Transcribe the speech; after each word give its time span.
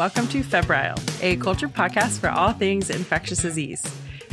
welcome 0.00 0.26
to 0.26 0.42
Febrile, 0.42 0.94
a 1.20 1.36
culture 1.36 1.68
podcast 1.68 2.20
for 2.20 2.30
all 2.30 2.54
things 2.54 2.88
infectious 2.88 3.42
disease. 3.42 3.84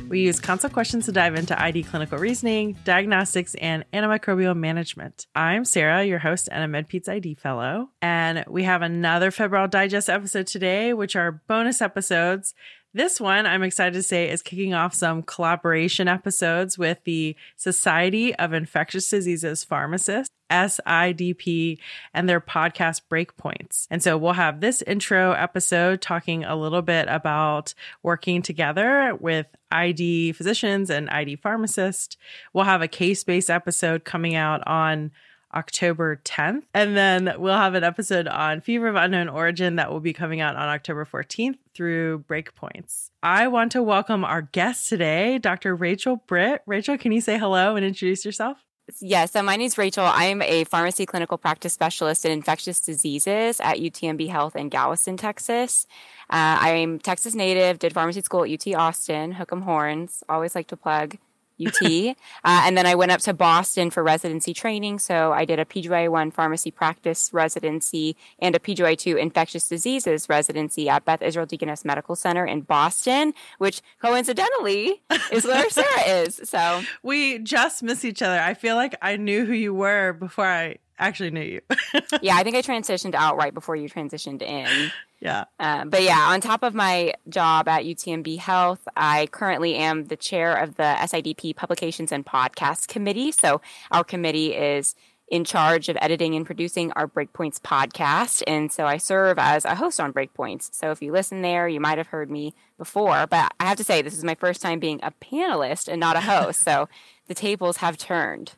We 0.07 0.21
use 0.21 0.39
consult 0.39 0.71
questions 0.71 1.03
to 1.07 1.11
dive 1.11 1.35
into 1.35 1.61
ID 1.61 1.83
clinical 1.83 2.17
reasoning, 2.17 2.77
diagnostics, 2.85 3.53
and 3.55 3.83
antimicrobial 3.91 4.55
management. 4.55 5.27
I'm 5.35 5.65
Sarah, 5.65 6.05
your 6.05 6.19
host 6.19 6.47
and 6.49 6.73
a 6.73 6.81
MedPeds 6.81 7.09
ID 7.09 7.35
fellow, 7.35 7.89
and 8.01 8.45
we 8.47 8.63
have 8.63 8.81
another 8.81 9.29
Febrile 9.29 9.67
Digest 9.67 10.09
episode 10.09 10.47
today, 10.47 10.93
which 10.93 11.17
are 11.17 11.41
bonus 11.49 11.81
episodes 11.81 12.53
this 12.97 13.21
one, 13.21 13.45
I'm 13.45 13.63
excited 13.63 13.93
to 13.93 14.03
say, 14.03 14.29
is 14.29 14.41
kicking 14.41 14.73
off 14.73 14.93
some 14.93 15.23
collaboration 15.23 16.07
episodes 16.07 16.77
with 16.77 16.97
the 17.03 17.35
Society 17.55 18.35
of 18.35 18.53
Infectious 18.53 19.09
Diseases 19.09 19.63
Pharmacists, 19.63 20.33
SIDP, 20.49 21.77
and 22.13 22.27
their 22.27 22.41
podcast 22.41 23.01
Breakpoints. 23.11 23.87
And 23.91 24.01
so 24.01 24.17
we'll 24.17 24.33
have 24.33 24.61
this 24.61 24.81
intro 24.81 25.33
episode 25.33 26.01
talking 26.01 26.43
a 26.43 26.55
little 26.55 26.81
bit 26.81 27.05
about 27.09 27.73
working 28.03 28.41
together 28.41 29.15
with 29.19 29.47
ID 29.71 30.31
physicians 30.31 30.89
and 30.89 31.09
ID 31.09 31.37
pharmacists. 31.37 32.17
We'll 32.53 32.65
have 32.65 32.81
a 32.81 32.87
case 32.87 33.23
based 33.23 33.49
episode 33.49 34.05
coming 34.05 34.35
out 34.35 34.65
on 34.67 35.11
October 35.57 36.21
10th. 36.23 36.63
And 36.73 36.95
then 36.95 37.33
we'll 37.39 37.57
have 37.57 37.73
an 37.73 37.83
episode 37.83 38.27
on 38.27 38.61
Fever 38.61 38.87
of 38.87 38.95
Unknown 38.95 39.27
Origin 39.27 39.77
that 39.77 39.91
will 39.91 39.99
be 39.99 40.13
coming 40.13 40.39
out 40.39 40.55
on 40.55 40.69
October 40.69 41.03
14th 41.03 41.57
through 41.73 42.23
Breakpoints. 42.29 43.09
I 43.23 43.47
want 43.47 43.71
to 43.71 43.81
welcome 43.81 44.23
our 44.23 44.43
guest 44.43 44.87
today, 44.87 45.39
Dr. 45.39 45.75
Rachel 45.75 46.17
Britt. 46.27 46.61
Rachel, 46.67 46.97
can 46.97 47.11
you 47.11 47.21
say 47.21 47.39
hello 47.39 47.75
and 47.75 47.83
introduce 47.83 48.23
yourself? 48.23 48.63
Yeah, 49.01 49.25
so 49.25 49.43
my 49.43 49.57
name 49.57 49.65
is 49.65 49.77
Rachel. 49.77 50.05
I 50.05 50.25
am 50.25 50.41
a 50.41 50.63
pharmacy 50.63 51.05
clinical 51.05 51.37
practice 51.37 51.73
specialist 51.73 52.23
in 52.23 52.31
infectious 52.31 52.79
diseases 52.79 53.59
at 53.59 53.77
UTMB 53.77 54.29
Health 54.29 54.55
in 54.55 54.69
Galveston, 54.69 55.17
Texas. 55.17 55.87
Uh, 56.29 56.55
I'm 56.61 56.99
Texas 56.99 57.35
native, 57.35 57.79
did 57.79 57.93
pharmacy 57.93 58.21
school 58.21 58.45
at 58.45 58.51
UT 58.51 58.75
Austin, 58.75 59.33
Hook'em 59.33 59.63
Horns. 59.63 60.23
Always 60.29 60.55
like 60.55 60.67
to 60.67 60.77
plug 60.77 61.17
UT. 61.65 61.81
uh, 61.81 62.13
and 62.43 62.77
then 62.77 62.85
I 62.85 62.95
went 62.95 63.11
up 63.11 63.21
to 63.21 63.33
Boston 63.33 63.89
for 63.89 64.03
residency 64.03 64.53
training. 64.53 64.99
So 64.99 65.33
I 65.33 65.45
did 65.45 65.59
a 65.59 65.65
PGY1 65.65 66.33
pharmacy 66.33 66.71
practice 66.71 67.29
residency 67.33 68.15
and 68.39 68.55
a 68.55 68.59
PGY2 68.59 69.17
infectious 69.17 69.67
diseases 69.67 70.29
residency 70.29 70.89
at 70.89 71.05
Beth 71.05 71.21
Israel 71.21 71.45
Deaconess 71.45 71.85
Medical 71.85 72.15
Center 72.15 72.45
in 72.45 72.61
Boston, 72.61 73.33
which 73.57 73.81
coincidentally 74.01 75.01
is 75.31 75.45
where 75.45 75.69
Sarah 75.69 76.01
is. 76.07 76.41
So 76.43 76.81
we 77.03 77.39
just 77.39 77.83
miss 77.83 78.05
each 78.05 78.21
other. 78.21 78.39
I 78.39 78.53
feel 78.53 78.75
like 78.75 78.95
I 79.01 79.17
knew 79.17 79.45
who 79.45 79.53
you 79.53 79.73
were 79.73 80.13
before 80.13 80.45
I 80.45 80.77
actually 80.99 81.31
knew 81.31 81.41
you. 81.41 81.61
yeah, 82.21 82.35
I 82.35 82.43
think 82.43 82.55
I 82.55 82.61
transitioned 82.61 83.15
out 83.15 83.37
right 83.37 83.53
before 83.53 83.75
you 83.75 83.89
transitioned 83.89 84.41
in. 84.41 84.91
Yeah. 85.19 85.45
Uh, 85.59 85.85
but 85.85 86.03
yeah, 86.03 86.27
on 86.29 86.41
top 86.41 86.63
of 86.63 86.73
my 86.73 87.13
job 87.29 87.67
at 87.67 87.83
UTMB 87.83 88.37
Health, 88.39 88.87
I 88.95 89.27
currently 89.27 89.75
am 89.75 90.05
the 90.05 90.15
chair 90.15 90.55
of 90.55 90.75
the 90.75 90.95
SIDP 90.99 91.55
Publications 91.55 92.11
and 92.11 92.25
Podcast 92.25 92.87
Committee. 92.87 93.31
So 93.31 93.61
our 93.91 94.03
committee 94.03 94.53
is 94.55 94.95
in 95.29 95.43
charge 95.43 95.89
of 95.89 95.97
editing 95.99 96.35
and 96.35 96.45
producing 96.45 96.91
our 96.93 97.07
Breakpoints 97.07 97.59
podcast. 97.59 98.43
And 98.47 98.71
so 98.71 98.85
I 98.85 98.97
serve 98.97 99.37
as 99.37 99.65
a 99.65 99.75
host 99.75 99.99
on 99.99 100.13
Breakpoints. 100.13 100.73
So 100.73 100.91
if 100.91 101.01
you 101.01 101.11
listen 101.11 101.41
there, 101.41 101.67
you 101.67 101.81
might 101.81 101.97
have 101.97 102.07
heard 102.07 102.31
me 102.31 102.53
before, 102.77 103.27
but 103.27 103.51
I 103.59 103.65
have 103.65 103.77
to 103.77 103.83
say, 103.83 104.01
this 104.01 104.17
is 104.17 104.23
my 104.23 104.35
first 104.35 104.61
time 104.61 104.79
being 104.79 104.99
a 105.03 105.11
panelist 105.11 105.89
and 105.89 105.99
not 105.99 106.15
a 106.15 106.21
host. 106.21 106.63
so 106.63 106.87
the 107.27 107.33
tables 107.33 107.77
have 107.77 107.97
turned. 107.97 108.53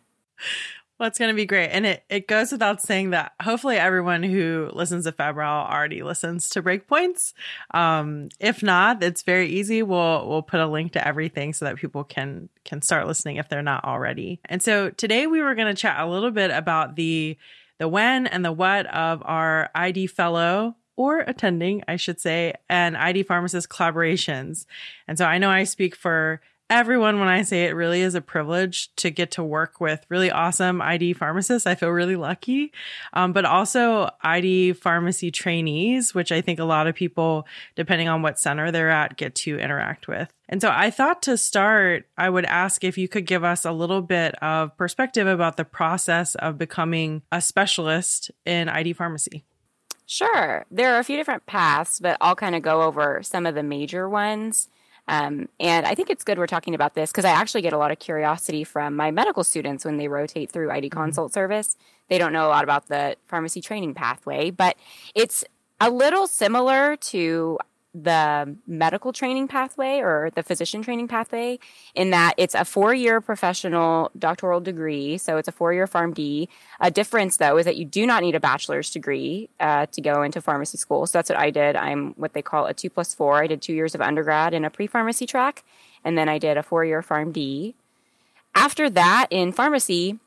Well, 1.00 1.08
it's 1.08 1.17
going 1.17 1.30
to 1.30 1.36
be 1.36 1.45
great. 1.45 1.69
And 1.69 1.86
it, 1.86 2.03
it 2.09 2.28
goes 2.28 2.52
without 2.52 2.81
saying 2.81 3.11
that 3.11 3.31
hopefully 3.42 3.78
everyone 3.78 4.22
who 4.22 4.69
listens 4.73 5.05
to 5.05 5.14
Febrile 5.14 5.66
already 5.66 6.03
listens 6.03 6.49
to 6.49 6.61
Breakpoints. 6.61 7.33
Um, 7.73 8.27
if 8.37 8.61
not, 8.61 9.02
it's 9.02 9.21
very 9.21 9.48
easy. 9.48 9.82
We'll, 9.82 10.27
we'll 10.27 10.42
put 10.42 10.60
a 10.60 10.67
link 10.67 10.92
to 10.93 11.08
everything 11.08 11.54
so 11.54 11.64
that 11.64 11.77
people 11.77 12.04
can, 12.04 12.49
can 12.65 12.82
start 12.82 13.08
listening 13.08 13.37
if 13.37 13.48
they're 13.48 13.61
not 13.61 13.86
already. 13.86 14.42
And 14.43 14.61
so 14.61 14.89
today 14.89 15.26
we 15.26 15.42
were 15.42 15.55
going 15.55 15.73
to 15.73 15.82
chat 15.82 16.02
a 16.02 16.05
little 16.05 16.32
bit 16.32 16.52
about 16.52 16.98
the, 16.98 17.37
the 17.77 17.87
when 17.87 18.27
and 18.27 18.43
the 18.43 18.52
what 18.52 18.86
of 18.87 19.23
our 19.23 19.70
ID 19.73 20.08
fellow 20.08 20.76
or 20.98 21.20
attending, 21.20 21.81
I 21.87 21.95
should 21.95 22.20
say, 22.20 22.55
and 22.70 22.98
ID 22.98 23.23
pharmacist 23.23 23.70
collaborations. 23.70 24.66
And 25.08 25.17
so 25.17 25.23
I 25.23 25.37
know 25.37 25.49
I 25.49 25.64
speak 25.64 25.95
for 25.95 26.42
everyone 26.69 27.19
when 27.19 27.27
I 27.27 27.41
say 27.41 27.65
it 27.65 27.75
really 27.75 28.02
is 28.02 28.15
a 28.15 28.21
privilege 28.21 28.93
to 28.97 29.09
get 29.09 29.31
to 29.31 29.43
work 29.43 29.81
with 29.81 30.05
really 30.09 30.30
awesome 30.30 30.81
ID 30.81 31.13
pharmacists. 31.13 31.65
I 31.65 31.75
feel 31.75 31.89
really 31.89 32.15
lucky. 32.15 32.71
Um, 33.13 33.33
but 33.33 33.45
also 33.45 34.09
ID 34.21 34.73
pharmacy 34.73 35.31
trainees, 35.31 36.13
which 36.13 36.31
I 36.31 36.41
think 36.41 36.59
a 36.59 36.65
lot 36.65 36.87
of 36.87 36.95
people, 36.95 37.47
depending 37.75 38.07
on 38.07 38.21
what 38.21 38.39
center 38.39 38.71
they're 38.71 38.89
at, 38.89 39.17
get 39.17 39.35
to 39.35 39.57
interact 39.57 40.07
with. 40.07 40.31
And 40.47 40.61
so 40.61 40.69
I 40.73 40.89
thought 40.89 41.21
to 41.23 41.37
start, 41.37 42.07
I 42.17 42.30
would 42.30 42.45
ask 42.45 42.83
if 42.83 42.97
you 42.97 43.07
could 43.07 43.25
give 43.25 43.43
us 43.43 43.65
a 43.65 43.71
little 43.71 44.01
bit 44.01 44.36
of 44.41 44.75
perspective 44.77 45.27
about 45.27 45.57
the 45.57 45.65
process 45.65 46.36
of 46.36 46.57
becoming 46.57 47.21
a 47.31 47.41
specialist 47.41 48.31
in 48.45 48.69
ID 48.69 48.93
pharmacy. 48.93 49.43
Sure. 50.05 50.65
There 50.71 50.95
are 50.95 50.99
a 50.99 51.03
few 51.03 51.17
different 51.17 51.45
paths, 51.45 51.99
but 51.99 52.17
I'll 52.19 52.36
kind 52.36 52.55
of 52.55 52.63
go 52.63 52.81
over 52.81 53.21
some 53.21 53.45
of 53.45 53.53
the 53.53 53.61
major 53.61 54.09
ones. 54.09 54.67
Um, 55.09 55.49
and 55.59 55.87
I 55.87 55.95
think 55.95 56.11
it's 56.11 56.23
good 56.23 56.37
we're 56.37 56.45
talking 56.45 56.75
about 56.75 56.93
this 56.93 57.11
because 57.11 57.25
I 57.25 57.31
actually 57.31 57.64
get 57.64 57.73
a 57.73 57.80
lot 57.80 57.89
of 57.89 57.97
curiosity 57.97 58.64
from 58.64 58.95
my 58.95 59.09
medical 59.09 59.43
students 59.43 59.83
when 59.83 59.97
they 59.97 60.08
rotate 60.08 60.52
through 60.52 60.70
ID 60.70 60.89
mm-hmm. 60.89 60.99
consult 60.99 61.33
service. 61.33 61.75
They 62.09 62.20
don't 62.20 62.31
know 62.31 62.45
a 62.45 62.49
lot 62.49 62.64
about 62.64 62.87
the 62.87 63.17
pharmacy 63.25 63.59
training 63.59 63.95
pathway, 63.95 64.52
but 64.52 64.77
it's 65.15 65.43
a 65.81 65.89
little 65.89 66.27
similar 66.27 66.95
to 66.95 67.58
the 67.95 68.55
medical 68.67 69.11
training 69.11 69.48
pathway 69.48 70.00
or 70.00 70.30
the 70.36 70.44
physician 70.44 70.83
training 70.83 71.08
pathway 71.08 71.58
in 71.95 72.11
that 72.11 72.36
it's 72.38 72.54
a 72.54 72.64
four 72.64 72.94
year 72.94 73.20
professional 73.20 74.11
doctoral 74.17 74.60
degree. 74.60 75.17
So 75.17 75.38
it's 75.38 75.48
a 75.48 75.52
four 75.52 75.73
year 75.73 75.88
PharmD. 75.88 76.48
A 76.80 76.92
difference 76.92 77.38
though 77.38 77.58
is 77.58 77.66
that 77.66 77.78
you 77.78 77.86
do 77.86 78.05
not 78.05 78.22
need 78.22 78.36
a 78.36 78.39
bachelor's 78.39 78.92
degree 78.92 79.49
uh, 79.60 79.88
to 79.88 80.02
go 80.02 80.22
into 80.22 80.39
pharmacy 80.39 80.78
school. 80.78 81.08
So 81.08 81.17
that's 81.17 81.30
what 81.30 81.39
I 81.39 81.49
did. 81.49 81.76
I'm 81.76 82.14
what 82.14 82.33
they 82.33 82.44
call 82.44 82.67
a 82.67 82.73
two 82.73 82.92
plus 82.92 83.16
four. 83.16 83.42
I 83.42 83.48
did 83.48 83.61
two 83.61 83.73
years 83.73 83.95
of 83.95 84.02
undergrad 84.02 84.54
in 84.54 84.66
a 84.66 84.70
pre 84.70 84.86
pharmacy 84.86 85.26
track, 85.26 85.64
and 86.04 86.16
then 86.16 86.30
I 86.30 86.38
did 86.38 86.58
a 86.58 86.64
four 86.64 86.86
year 86.86 87.02
PharmD. 87.02 87.73
After 88.54 88.89
that, 88.89 89.28
in 89.32 89.52
pharmacy, 89.52 90.20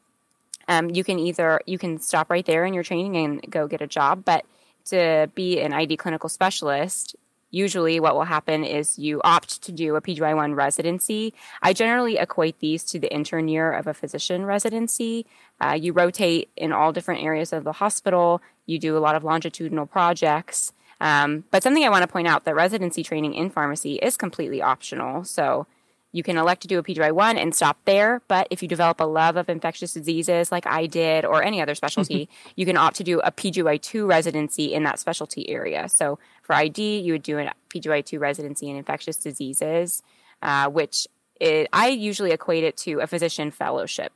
um, 0.66 0.90
you 0.90 1.04
can 1.04 1.18
either 1.18 1.60
you 1.66 1.78
can 1.78 2.00
stop 2.00 2.28
right 2.28 2.44
there 2.44 2.64
in 2.64 2.74
your 2.74 2.82
training 2.82 3.16
and 3.16 3.50
go 3.50 3.68
get 3.68 3.80
a 3.80 3.86
job, 3.86 4.24
but 4.24 4.44
to 4.86 5.30
be 5.34 5.60
an 5.60 5.72
ID 5.72 5.96
clinical 5.96 6.28
specialist, 6.28 7.14
usually 7.52 8.00
what 8.00 8.14
will 8.16 8.24
happen 8.24 8.64
is 8.64 8.98
you 8.98 9.20
opt 9.22 9.62
to 9.62 9.70
do 9.70 9.94
a 9.94 10.00
PGY1 10.00 10.56
residency. 10.56 11.32
I 11.62 11.72
generally 11.72 12.16
equate 12.16 12.58
these 12.58 12.82
to 12.84 12.98
the 12.98 13.12
intern 13.14 13.46
year 13.46 13.70
of 13.72 13.86
a 13.86 13.94
physician 13.94 14.44
residency. 14.44 15.26
Uh, 15.60 15.78
you 15.80 15.92
rotate 15.92 16.50
in 16.56 16.72
all 16.72 16.92
different 16.92 17.22
areas 17.22 17.52
of 17.52 17.62
the 17.62 17.72
hospital. 17.72 18.42
You 18.66 18.80
do 18.80 18.96
a 18.96 19.00
lot 19.00 19.14
of 19.14 19.22
longitudinal 19.22 19.86
projects. 19.86 20.72
Um, 21.00 21.44
but 21.50 21.62
something 21.62 21.84
I 21.84 21.90
want 21.90 22.02
to 22.02 22.12
point 22.12 22.28
out 22.28 22.44
that 22.44 22.54
residency 22.54 23.02
training 23.02 23.34
in 23.34 23.50
pharmacy 23.50 23.94
is 23.96 24.16
completely 24.16 24.62
optional. 24.62 25.24
So 25.24 25.66
you 26.12 26.22
can 26.22 26.36
elect 26.36 26.62
to 26.62 26.68
do 26.68 26.78
a 26.78 26.82
PGY1 26.82 27.36
and 27.36 27.54
stop 27.54 27.78
there, 27.86 28.20
but 28.28 28.46
if 28.50 28.62
you 28.62 28.68
develop 28.68 29.00
a 29.00 29.04
love 29.04 29.36
of 29.36 29.48
infectious 29.48 29.94
diseases 29.94 30.52
like 30.52 30.66
I 30.66 30.86
did 30.86 31.24
or 31.24 31.42
any 31.42 31.60
other 31.60 31.74
specialty, 31.74 32.26
mm-hmm. 32.26 32.48
you 32.56 32.66
can 32.66 32.76
opt 32.76 32.96
to 32.96 33.04
do 33.04 33.20
a 33.20 33.32
PGY2 33.32 34.06
residency 34.06 34.74
in 34.74 34.84
that 34.84 34.98
specialty 34.98 35.48
area. 35.48 35.88
So 35.88 36.18
for 36.42 36.54
ID, 36.54 37.00
you 37.00 37.14
would 37.14 37.22
do 37.22 37.38
a 37.38 37.52
PGY2 37.70 38.20
residency 38.20 38.68
in 38.68 38.76
infectious 38.76 39.16
diseases, 39.16 40.02
uh, 40.42 40.68
which 40.68 41.08
it, 41.40 41.68
I 41.72 41.88
usually 41.88 42.30
equate 42.30 42.62
it 42.62 42.76
to 42.78 43.00
a 43.00 43.06
physician 43.06 43.50
fellowship. 43.50 44.12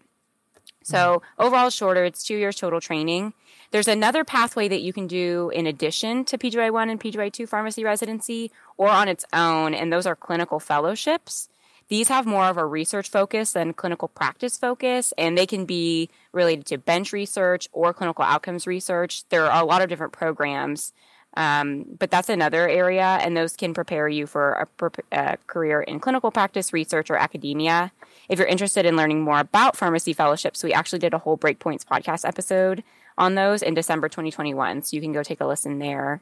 So 0.83 0.97
mm-hmm. 0.97 1.43
overall 1.43 1.71
shorter, 1.71 2.05
it's 2.05 2.23
two 2.23 2.37
years 2.37 2.57
total 2.57 2.81
training. 2.81 3.33
There's 3.71 3.89
another 3.89 4.23
pathway 4.23 4.69
that 4.69 4.83
you 4.83 4.93
can 4.93 5.07
do 5.07 5.51
in 5.55 5.67
addition 5.67 6.25
to 6.27 6.39
PGY1 6.39 6.91
and 6.91 7.01
PGY2 7.01 7.49
pharmacy 7.49 7.83
residency 7.85 8.53
or 8.77 8.89
on 8.89 9.09
its 9.09 9.25
own, 9.33 9.75
and 9.75 9.93
those 9.93 10.07
are 10.07 10.15
clinical 10.15 10.61
fellowships. 10.61 11.49
These 11.89 12.09
have 12.09 12.27
more 12.27 12.47
of 12.47 12.57
a 12.57 12.67
research 12.67 13.09
focus 13.09 13.53
than 13.53 13.73
clinical 13.73 14.09
practice 14.09 14.59
focus, 14.59 15.13
and 15.17 15.39
they 15.39 15.47
can 15.47 15.65
be 15.65 16.11
related 16.33 16.67
to 16.67 16.79
bench 16.79 17.13
research 17.13 17.69
or 17.73 17.95
clinical 17.95 18.25
outcomes 18.25 18.67
research. 18.67 19.29
There 19.29 19.47
are 19.47 19.63
a 19.63 19.65
lot 19.65 19.83
of 19.83 19.89
different 19.89 20.13
programs, 20.13 20.93
um, 21.37 21.85
but 21.99 22.11
that's 22.11 22.29
another 22.29 22.69
area, 22.69 23.19
and 23.23 23.37
those 23.37 23.57
can 23.57 23.73
prepare 23.73 24.09
you 24.09 24.27
for 24.27 24.67
a, 24.81 24.91
a 25.13 25.37
career 25.47 25.81
in 25.81 26.01
clinical 26.01 26.33
practice, 26.33 26.73
research, 26.73 27.09
or 27.09 27.17
academia. 27.17 27.93
If 28.29 28.39
you're 28.39 28.49
interested 28.49 28.85
in 28.85 28.97
learning 28.97 29.23
more 29.23 29.39
about 29.39 29.77
pharmacy 29.77 30.13
fellowships, 30.13 30.65
we 30.65 30.73
actually 30.73 30.99
did 30.99 31.15
a 31.15 31.19
whole 31.19 31.39
Breakpoints 31.39 31.85
podcast 31.85 32.27
episode 32.27 32.83
on 33.17 33.37
those 33.37 33.63
in 33.63 33.75
December 33.75 34.09
2021, 34.09 34.83
so 34.83 34.97
you 34.97 35.01
can 35.01 35.13
go 35.13 35.23
take 35.23 35.41
a 35.41 35.47
listen 35.47 35.79
there. 35.79 36.21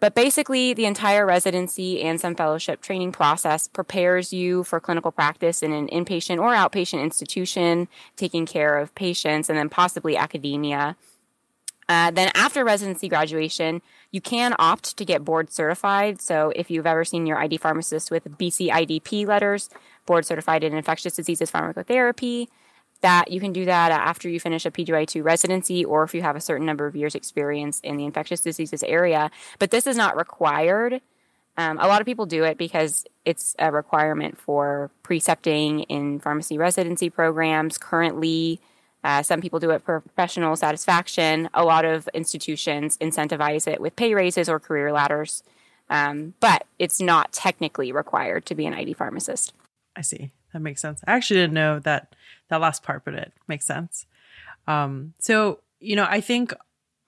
But 0.00 0.14
basically, 0.14 0.72
the 0.72 0.86
entire 0.86 1.26
residency 1.26 2.02
and 2.02 2.18
some 2.18 2.34
fellowship 2.34 2.80
training 2.80 3.12
process 3.12 3.68
prepares 3.68 4.32
you 4.32 4.64
for 4.64 4.80
clinical 4.80 5.12
practice 5.12 5.62
in 5.62 5.72
an 5.72 5.88
inpatient 5.88 6.38
or 6.38 6.54
outpatient 6.54 7.02
institution, 7.02 7.86
taking 8.16 8.46
care 8.46 8.78
of 8.78 8.94
patients, 8.94 9.50
and 9.50 9.58
then 9.58 9.68
possibly 9.68 10.16
academia. 10.16 10.96
Uh, 11.90 12.10
then 12.12 12.30
after 12.34 12.64
residency 12.64 13.08
graduation, 13.08 13.82
you 14.10 14.20
can 14.20 14.54
opt 14.58 14.96
to 14.96 15.04
get 15.04 15.24
board 15.24 15.52
certified. 15.52 16.20
So 16.20 16.52
if 16.56 16.70
you've 16.70 16.86
ever 16.86 17.04
seen 17.04 17.26
your 17.26 17.36
ID 17.36 17.58
pharmacist 17.58 18.10
with 18.10 18.24
BCIDP 18.38 19.26
letters, 19.26 19.68
board 20.06 20.24
certified 20.24 20.64
in 20.64 20.72
infectious 20.72 21.16
diseases 21.16 21.50
pharmacotherapy, 21.50 22.46
that 23.00 23.30
you 23.30 23.40
can 23.40 23.52
do 23.52 23.64
that 23.64 23.92
after 23.92 24.28
you 24.28 24.38
finish 24.38 24.66
a 24.66 24.70
PGY2 24.70 25.24
residency 25.24 25.84
or 25.84 26.02
if 26.02 26.14
you 26.14 26.22
have 26.22 26.36
a 26.36 26.40
certain 26.40 26.66
number 26.66 26.86
of 26.86 26.94
years 26.94 27.14
experience 27.14 27.80
in 27.80 27.96
the 27.96 28.04
infectious 28.04 28.40
diseases 28.40 28.82
area. 28.82 29.30
But 29.58 29.70
this 29.70 29.86
is 29.86 29.96
not 29.96 30.16
required. 30.16 31.00
Um, 31.56 31.78
a 31.78 31.86
lot 31.86 32.00
of 32.00 32.06
people 32.06 32.26
do 32.26 32.44
it 32.44 32.58
because 32.58 33.04
it's 33.24 33.54
a 33.58 33.72
requirement 33.72 34.38
for 34.38 34.90
precepting 35.02 35.80
in 35.84 36.20
pharmacy 36.20 36.58
residency 36.58 37.10
programs. 37.10 37.76
Currently, 37.76 38.60
uh, 39.02 39.22
some 39.22 39.40
people 39.40 39.60
do 39.60 39.70
it 39.70 39.82
for 39.82 40.00
professional 40.00 40.56
satisfaction. 40.56 41.48
A 41.54 41.64
lot 41.64 41.84
of 41.84 42.08
institutions 42.14 42.98
incentivize 42.98 43.66
it 43.66 43.80
with 43.80 43.96
pay 43.96 44.14
raises 44.14 44.48
or 44.48 44.60
career 44.60 44.92
ladders, 44.92 45.42
um, 45.88 46.34
but 46.40 46.66
it's 46.78 47.00
not 47.00 47.32
technically 47.32 47.92
required 47.92 48.46
to 48.46 48.54
be 48.54 48.66
an 48.66 48.74
ID 48.74 48.94
pharmacist. 48.94 49.52
I 49.96 50.02
see. 50.02 50.30
That 50.52 50.60
makes 50.60 50.80
sense. 50.80 51.00
I 51.06 51.12
actually 51.12 51.40
didn't 51.40 51.54
know 51.54 51.78
that 51.80 52.14
that 52.48 52.60
last 52.60 52.82
part, 52.82 53.04
but 53.04 53.14
it 53.14 53.32
makes 53.46 53.66
sense. 53.66 54.06
Um, 54.66 55.14
so 55.18 55.60
you 55.80 55.96
know, 55.96 56.06
I 56.08 56.20
think 56.20 56.52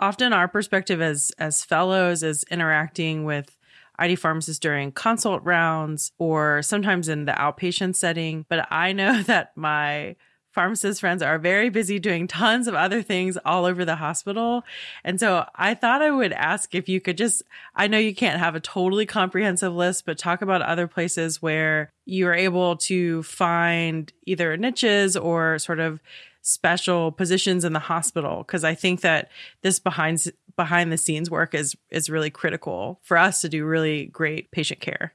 often 0.00 0.32
our 0.32 0.48
perspective 0.48 1.00
as 1.00 1.32
as 1.38 1.64
fellows 1.64 2.22
is 2.22 2.44
interacting 2.50 3.24
with 3.24 3.56
ID 3.98 4.16
pharmacists 4.16 4.58
during 4.58 4.92
consult 4.92 5.42
rounds 5.44 6.12
or 6.18 6.62
sometimes 6.62 7.08
in 7.08 7.24
the 7.24 7.32
outpatient 7.32 7.96
setting. 7.96 8.46
But 8.48 8.66
I 8.70 8.92
know 8.92 9.22
that 9.24 9.56
my 9.56 10.16
pharmacist 10.52 11.00
friends 11.00 11.22
are 11.22 11.38
very 11.38 11.70
busy 11.70 11.98
doing 11.98 12.26
tons 12.28 12.68
of 12.68 12.74
other 12.74 13.02
things 13.02 13.38
all 13.44 13.64
over 13.64 13.84
the 13.84 13.96
hospital. 13.96 14.62
And 15.02 15.18
so 15.18 15.46
I 15.54 15.74
thought 15.74 16.02
I 16.02 16.10
would 16.10 16.32
ask 16.32 16.74
if 16.74 16.88
you 16.88 17.00
could 17.00 17.16
just, 17.16 17.42
I 17.74 17.88
know 17.88 17.98
you 17.98 18.14
can't 18.14 18.38
have 18.38 18.54
a 18.54 18.60
totally 18.60 19.06
comprehensive 19.06 19.74
list, 19.74 20.04
but 20.04 20.18
talk 20.18 20.42
about 20.42 20.62
other 20.62 20.86
places 20.86 21.40
where 21.40 21.90
you 22.04 22.26
are 22.26 22.34
able 22.34 22.76
to 22.76 23.22
find 23.22 24.12
either 24.26 24.56
niches 24.56 25.16
or 25.16 25.58
sort 25.58 25.80
of 25.80 26.00
special 26.42 27.12
positions 27.12 27.64
in 27.64 27.72
the 27.72 27.78
hospital. 27.78 28.44
Cause 28.44 28.64
I 28.64 28.74
think 28.74 29.00
that 29.00 29.30
this 29.62 29.78
behind, 29.78 30.24
behind 30.56 30.92
the 30.92 30.98
scenes 30.98 31.30
work 31.30 31.54
is, 31.54 31.76
is 31.90 32.10
really 32.10 32.30
critical 32.30 33.00
for 33.02 33.16
us 33.16 33.40
to 33.40 33.48
do 33.48 33.64
really 33.64 34.06
great 34.06 34.50
patient 34.50 34.80
care. 34.80 35.14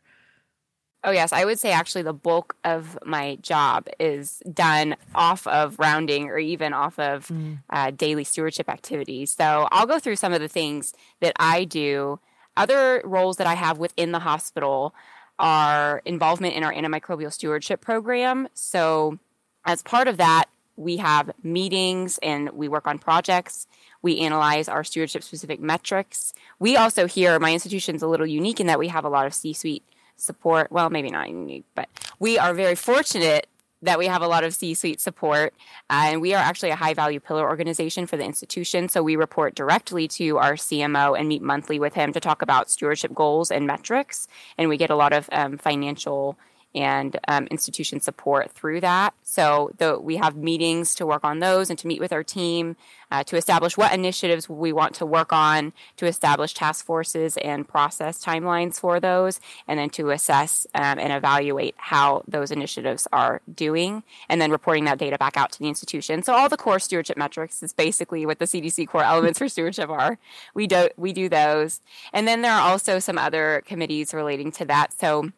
Oh, 1.04 1.12
yes. 1.12 1.32
I 1.32 1.46
would 1.46 1.60
say 1.60 1.72
actually 1.72 2.02
the 2.02 2.14
bulk 2.14 2.56
of 2.64 2.98
my 3.06 3.38
job 3.42 3.88
is 4.00 4.42
done 4.52 4.96
off 5.14 5.46
of 5.48 5.78
rounding 5.80 6.30
or 6.30 6.38
even 6.38 6.74
off 6.74 6.98
of 7.00 7.28
mm. 7.28 7.60
uh, 7.70 7.92
daily 7.92 8.24
stewardship 8.24 8.68
activities. 8.68 9.32
So 9.32 9.68
I'll 9.72 9.86
go 9.86 10.00
through 10.00 10.16
some 10.16 10.34
of 10.34 10.42
the 10.42 10.48
things 10.48 10.94
that 11.22 11.34
I 11.40 11.64
do. 11.64 12.20
Other 12.58 13.02
roles 13.06 13.38
that 13.38 13.48
I 13.48 13.54
have 13.54 13.78
within 13.78 14.12
the 14.12 14.20
hospital 14.20 14.94
are 15.40 16.02
involvement 16.04 16.56
in 16.56 16.64
our 16.64 16.74
antimicrobial 16.74 17.32
stewardship 17.32 17.80
program. 17.80 18.48
So 18.56 19.20
as 19.66 19.84
part 19.84 20.08
of 20.08 20.18
that, 20.18 20.46
we 20.78 20.98
have 20.98 21.32
meetings 21.44 22.20
and 22.24 22.50
we 22.52 22.68
work 22.68 22.88
on 22.88 22.98
projects. 23.00 23.68
We 24.02 24.20
analyze 24.20 24.68
our 24.68 24.84
stewardship 24.84 25.24
specific 25.24 25.60
metrics. 25.60 26.34
We 26.60 26.76
also 26.76 27.08
here, 27.08 27.40
my 27.40 27.54
institution's 27.54 28.02
a 28.02 28.08
little 28.08 28.28
unique 28.28 28.60
in 28.60 28.68
that 28.68 28.80
we 28.80 28.88
have 28.88 29.06
a 29.06 29.10
lot 29.10 29.26
of 29.26 29.34
C 29.34 29.54
suite 29.54 29.84
support. 30.18 30.72
Well, 30.72 30.90
maybe 30.90 31.10
not 31.10 31.30
unique, 31.30 31.66
but 31.76 31.90
we 32.20 32.38
are 32.38 32.54
very 32.54 32.76
fortunate 32.76 33.48
that 33.82 34.00
we 34.00 34.08
have 34.08 34.22
a 34.22 34.28
lot 34.28 34.44
of 34.44 34.54
C 34.54 34.74
suite 34.74 35.00
support. 35.00 35.54
Uh, 35.90 36.08
and 36.08 36.22
we 36.22 36.34
are 36.34 36.42
actually 36.44 36.72
a 36.72 36.76
high 36.76 36.94
value 36.94 37.20
pillar 37.20 37.48
organization 37.48 38.08
for 38.08 38.18
the 38.18 38.26
institution. 38.26 38.90
So 38.90 39.04
we 39.04 39.16
report 39.16 39.56
directly 39.56 40.08
to 40.10 40.38
our 40.38 40.54
CMO 40.54 41.18
and 41.18 41.28
meet 41.28 41.42
monthly 41.42 41.80
with 41.80 41.94
him 41.94 42.12
to 42.14 42.20
talk 42.20 42.42
about 42.42 42.70
stewardship 42.70 43.14
goals 43.14 43.52
and 43.52 43.68
metrics. 43.68 44.28
And 44.58 44.70
we 44.70 44.78
get 44.78 44.90
a 44.90 44.96
lot 44.96 45.14
of 45.14 45.30
um, 45.32 45.58
financial 45.58 46.38
and 46.76 47.20
um, 47.28 47.48
institution 47.48 48.00
support 48.00 48.52
through 48.52 48.82
that. 48.82 49.14
So 49.24 49.72
the, 49.78 50.00
we 50.00 50.18
have 50.18 50.36
meetings 50.36 50.96
to 50.96 51.06
work 51.06 51.24
on 51.24 51.40
those 51.40 51.70
and 51.70 51.80
to 51.80 51.88
meet 51.88 52.00
with 52.00 52.14
our 52.14 52.24
team 52.24 52.76
uh, 53.12 53.24
to 53.24 53.38
establish 53.38 53.78
what 53.78 53.94
initiatives 53.94 54.50
we 54.50 54.74
want 54.74 54.96
to 54.96 55.06
work 55.06 55.32
on, 55.32 55.74
to 55.98 56.06
establish 56.06 56.54
task 56.54 56.86
forces 56.86 57.38
and 57.38 57.68
process 57.68 58.24
timelines 58.24 58.80
for 58.80 59.00
those, 59.00 59.40
and 59.68 59.80
then 59.80 59.90
to 59.90 60.10
assess 60.10 60.68
um, 60.76 61.00
and 61.00 61.14
evaluate 61.14 61.74
how 61.78 62.24
those 62.28 62.52
initiatives 62.52 63.08
are 63.14 63.42
doing, 63.54 64.04
and 64.30 64.42
then 64.42 64.52
reporting 64.52 64.86
that 64.86 64.98
data 64.98 65.18
back 65.18 65.38
out 65.38 65.52
to 65.52 65.60
the 65.60 65.68
institution. 65.68 66.22
So 66.22 66.34
all 66.34 66.50
the 66.50 66.58
core 66.58 66.80
stewardship 66.80 67.18
metrics 67.18 67.64
is 67.64 67.74
basically 67.74 68.26
what 68.26 68.40
the 68.40 68.46
CDC 68.46 68.88
core 68.88 69.04
elements 69.06 69.40
for 69.40 69.48
stewardship 69.48 69.90
are. 69.90 70.18
We 70.54 70.68
do 70.68 70.90
we 70.98 71.14
do 71.14 71.30
those, 71.30 71.82
and 72.14 72.28
then 72.28 72.42
there 72.42 72.52
are 72.52 72.70
also 72.70 73.00
some 73.00 73.18
other 73.18 73.64
committees 73.66 74.14
relating 74.14 74.52
to 74.54 74.66
that. 74.66 74.94
So 74.94 75.32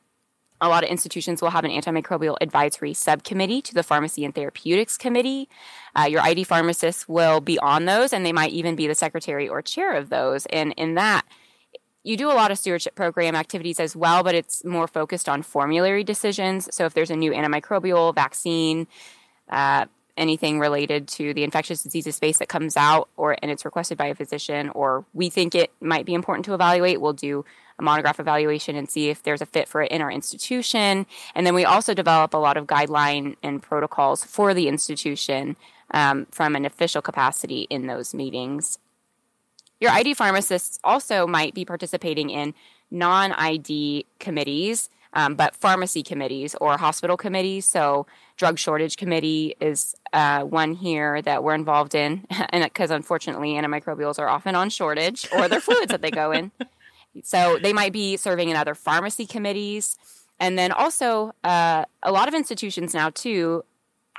a 0.62 0.70
lot 0.70 0.84
of 0.84 0.90
institutions 0.90 1.42
will 1.42 1.50
have 1.52 1.64
an 1.64 1.72
antimicrobial 1.72 2.38
advisory 2.42 2.94
subcommittee 2.94 3.62
to 3.62 3.74
the 3.74 3.84
pharmacy 3.84 4.26
and 4.26 4.36
therapeutics 4.36 4.98
committee. 4.98 5.48
Uh, 5.96 6.04
your 6.04 6.22
ID 6.22 6.44
pharmacist 6.44 7.08
will 7.08 7.40
be 7.40 7.58
on 7.60 7.86
those, 7.86 8.14
and 8.14 8.26
they 8.26 8.34
might 8.34 8.52
even 8.52 8.76
be 8.76 8.88
the 8.88 8.96
secretary 8.96 9.48
or 9.48 9.62
chair 9.62 9.96
of 9.96 10.10
those. 10.10 10.46
And 10.48 10.74
in 10.78 10.96
that, 10.96 11.26
you 12.04 12.18
do 12.18 12.32
a 12.32 12.34
lot 12.34 12.52
of 12.52 12.58
stewardship 12.58 12.96
program 12.96 13.36
activities 13.36 13.80
as 13.80 13.96
well, 13.96 14.24
but 14.24 14.36
it's 14.36 14.64
more 14.66 14.88
focused 14.88 15.30
on 15.30 15.44
formulary 15.44 16.04
decisions. 16.04 16.68
So 16.74 16.86
if 16.86 16.94
there's 16.94 17.12
a 17.12 17.16
new 17.16 17.32
antimicrobial 17.32 18.16
vaccine, 18.16 18.88
uh, 19.50 19.86
anything 20.20 20.60
related 20.60 21.08
to 21.08 21.34
the 21.34 21.44
infectious 21.44 21.82
diseases 21.82 22.16
space 22.16 22.38
that 22.38 22.50
comes 22.50 22.76
out 22.76 23.08
or 23.16 23.38
and 23.42 23.50
it's 23.50 23.64
requested 23.64 23.98
by 23.98 24.08
a 24.08 24.16
physician 24.16 24.70
or 24.72 25.06
we 25.14 25.30
think 25.30 25.56
it 25.56 25.72
might 25.80 26.06
be 26.06 26.14
important 26.14 26.44
to 26.44 26.54
evaluate 26.54 27.00
we'll 27.00 27.14
do 27.14 27.46
a 27.80 27.82
monograph 27.82 28.20
evaluation 28.20 28.76
and 28.76 28.90
see 28.90 29.10
if 29.10 29.24
there's 29.24 29.42
a 29.42 29.46
fit 29.46 29.68
for 29.68 29.82
it 29.82 29.92
in 29.92 30.02
our 30.02 30.12
institution 30.12 31.06
and 31.36 31.46
then 31.46 31.56
we 31.56 31.66
also 31.66 31.94
develop 31.94 32.34
a 32.34 32.38
lot 32.38 32.58
of 32.58 32.68
guideline 32.68 33.36
and 33.42 33.64
protocols 33.64 34.24
for 34.24 34.54
the 34.54 34.68
institution 34.68 35.56
um, 35.92 36.28
from 36.30 36.56
an 36.56 36.66
official 36.66 37.02
capacity 37.02 37.66
in 37.70 37.88
those 37.88 38.14
meetings 38.14 38.78
your 39.80 39.92
id 39.92 40.14
pharmacists 40.14 40.80
also 40.84 41.26
might 41.26 41.54
be 41.54 41.66
participating 41.66 42.30
in 42.30 42.54
non-id 42.92 44.06
committees 44.20 44.90
um, 45.14 45.36
but 45.36 45.56
pharmacy 45.56 46.04
committees 46.04 46.56
or 46.62 46.78
hospital 46.78 47.18
committees. 47.18 47.66
So, 47.66 48.06
drug 48.38 48.60
shortage 48.60 48.98
committee 48.98 49.56
is 49.60 49.96
uh, 50.14 50.42
one 50.44 50.74
here 50.74 51.22
that 51.22 51.44
we're 51.44 51.56
involved 51.56 51.96
in, 51.96 52.26
and 52.50 52.64
because 52.64 52.92
unfortunately, 52.92 53.54
antimicrobials 53.54 54.20
are 54.20 54.30
often 54.30 54.56
on 54.56 54.70
shortage 54.70 55.28
or 55.34 55.48
their 55.48 55.62
fluids 55.62 55.92
that 55.92 56.02
they 56.02 56.12
go 56.12 56.32
in. 56.32 56.52
So, 57.24 57.58
they 57.62 57.74
might 57.74 57.94
be 57.94 58.18
serving 58.18 58.50
in 58.50 58.56
other 58.56 58.76
pharmacy 58.76 59.26
committees. 59.26 59.98
And 60.40 60.58
then 60.58 60.72
also, 60.72 61.34
uh, 61.44 61.86
a 62.02 62.12
lot 62.12 62.28
of 62.28 62.34
institutions 62.34 62.94
now, 62.94 63.10
too, 63.10 63.64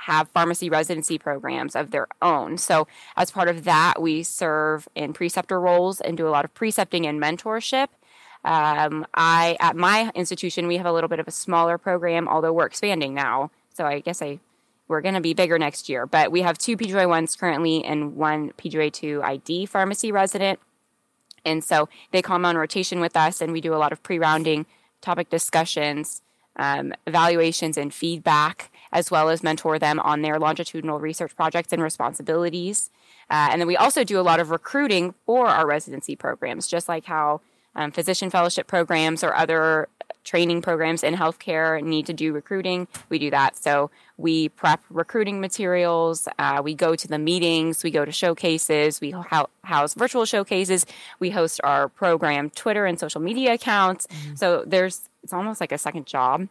have 0.01 0.29
pharmacy 0.29 0.69
residency 0.69 1.17
programs 1.17 1.75
of 1.75 1.91
their 1.91 2.07
own. 2.21 2.57
So, 2.57 2.87
as 3.15 3.31
part 3.31 3.47
of 3.47 3.63
that, 3.63 4.01
we 4.01 4.23
serve 4.23 4.87
in 4.95 5.13
preceptor 5.13 5.59
roles 5.59 6.01
and 6.01 6.17
do 6.17 6.27
a 6.27 6.29
lot 6.29 6.45
of 6.45 6.53
precepting 6.53 7.05
and 7.05 7.21
mentorship. 7.21 7.87
Um, 8.43 9.05
I 9.13 9.55
at 9.59 9.75
my 9.75 10.11
institution 10.15 10.67
we 10.67 10.77
have 10.77 10.87
a 10.87 10.91
little 10.91 11.07
bit 11.07 11.19
of 11.19 11.27
a 11.27 11.31
smaller 11.31 11.77
program, 11.77 12.27
although 12.27 12.51
we're 12.51 12.65
expanding 12.65 13.13
now. 13.13 13.51
So 13.73 13.85
I 13.85 13.99
guess 13.99 14.21
I 14.21 14.39
we're 14.87 15.01
going 15.01 15.15
to 15.15 15.21
be 15.21 15.33
bigger 15.33 15.57
next 15.57 15.87
year. 15.87 16.05
But 16.05 16.31
we 16.31 16.41
have 16.41 16.57
two 16.57 16.75
PGY 16.75 17.07
ones 17.07 17.35
currently 17.35 17.83
and 17.83 18.15
one 18.15 18.51
PGY 18.53 18.91
two 18.91 19.21
ID 19.23 19.67
pharmacy 19.67 20.11
resident, 20.11 20.59
and 21.45 21.63
so 21.63 21.89
they 22.11 22.21
come 22.21 22.45
on 22.45 22.57
rotation 22.57 22.99
with 22.99 23.15
us, 23.15 23.41
and 23.41 23.51
we 23.51 23.61
do 23.61 23.73
a 23.73 23.77
lot 23.77 23.91
of 23.91 24.03
pre-rounding 24.03 24.65
topic 25.01 25.29
discussions, 25.29 26.21
um, 26.55 26.93
evaluations, 27.07 27.77
and 27.77 27.93
feedback, 27.93 28.71
as 28.91 29.09
well 29.09 29.29
as 29.29 29.43
mentor 29.43 29.79
them 29.79 29.99
on 29.99 30.21
their 30.21 30.39
longitudinal 30.39 30.99
research 30.99 31.35
projects 31.35 31.71
and 31.71 31.81
responsibilities. 31.81 32.89
Uh, 33.29 33.49
and 33.51 33.61
then 33.61 33.67
we 33.67 33.77
also 33.77 34.03
do 34.03 34.19
a 34.19 34.21
lot 34.21 34.39
of 34.39 34.51
recruiting 34.51 35.13
for 35.25 35.47
our 35.47 35.65
residency 35.65 36.15
programs, 36.15 36.67
just 36.67 36.89
like 36.89 37.05
how 37.05 37.41
um, 37.75 37.91
physician 37.91 38.29
fellowship 38.29 38.67
programs 38.67 39.23
or 39.23 39.33
other 39.33 39.87
training 40.23 40.61
programs 40.61 41.03
in 41.03 41.15
healthcare 41.15 41.81
need 41.81 42.05
to 42.05 42.13
do 42.13 42.33
recruiting, 42.33 42.87
we 43.09 43.17
do 43.17 43.31
that. 43.31 43.57
So 43.57 43.89
we 44.21 44.49
prep 44.49 44.81
recruiting 44.89 45.41
materials, 45.41 46.27
uh, 46.37 46.61
we 46.63 46.75
go 46.75 46.95
to 46.95 47.07
the 47.07 47.17
meetings, 47.17 47.83
we 47.83 47.91
go 47.91 48.05
to 48.05 48.11
showcases, 48.11 49.01
we 49.01 49.11
ho- 49.11 49.49
house 49.63 49.95
virtual 49.95 50.25
showcases, 50.25 50.85
we 51.19 51.31
host 51.31 51.59
our 51.63 51.89
program 51.89 52.49
Twitter 52.51 52.85
and 52.85 52.99
social 52.99 53.19
media 53.19 53.53
accounts. 53.53 54.07
Mm-hmm. 54.07 54.35
So 54.35 54.63
there's 54.65 55.09
it's 55.23 55.33
almost 55.33 55.59
like 55.59 55.71
a 55.71 55.77
second 55.77 56.05
job 56.05 56.47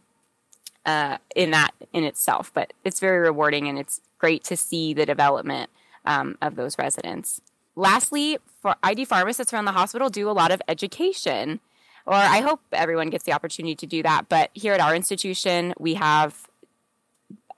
uh, 0.85 1.19
in 1.37 1.53
that 1.53 1.71
in 1.93 2.05
itself, 2.05 2.51
but 2.53 2.73
it's 2.85 3.01
very 3.01 3.21
rewarding 3.21 3.69
and 3.69 3.79
it's 3.79 4.01
great 4.19 4.45
to 4.45 4.57
see 4.57 4.93
the 4.93 5.07
development 5.07 5.71
um, 6.05 6.37
of 6.43 6.57
those 6.57 6.77
residents. 6.79 7.41
Lastly, 7.77 8.39
for 8.61 8.75
ID 8.83 9.05
pharmacists 9.05 9.53
around 9.53 9.65
the 9.65 9.73
hospital 9.73 10.11
do 10.11 10.29
a 10.29 10.33
lot 10.33 10.51
of 10.51 10.61
education, 10.69 11.61
or 12.05 12.15
I 12.15 12.41
hope 12.41 12.61
everyone 12.73 13.11
gets 13.11 13.25
the 13.25 13.33
opportunity 13.33 13.77
to 13.77 13.87
do 13.87 14.03
that. 14.03 14.29
But 14.29 14.51
here 14.55 14.75
at 14.75 14.81
our 14.81 14.95
institution, 14.95 15.73
we 15.79 15.95
have 15.95 16.50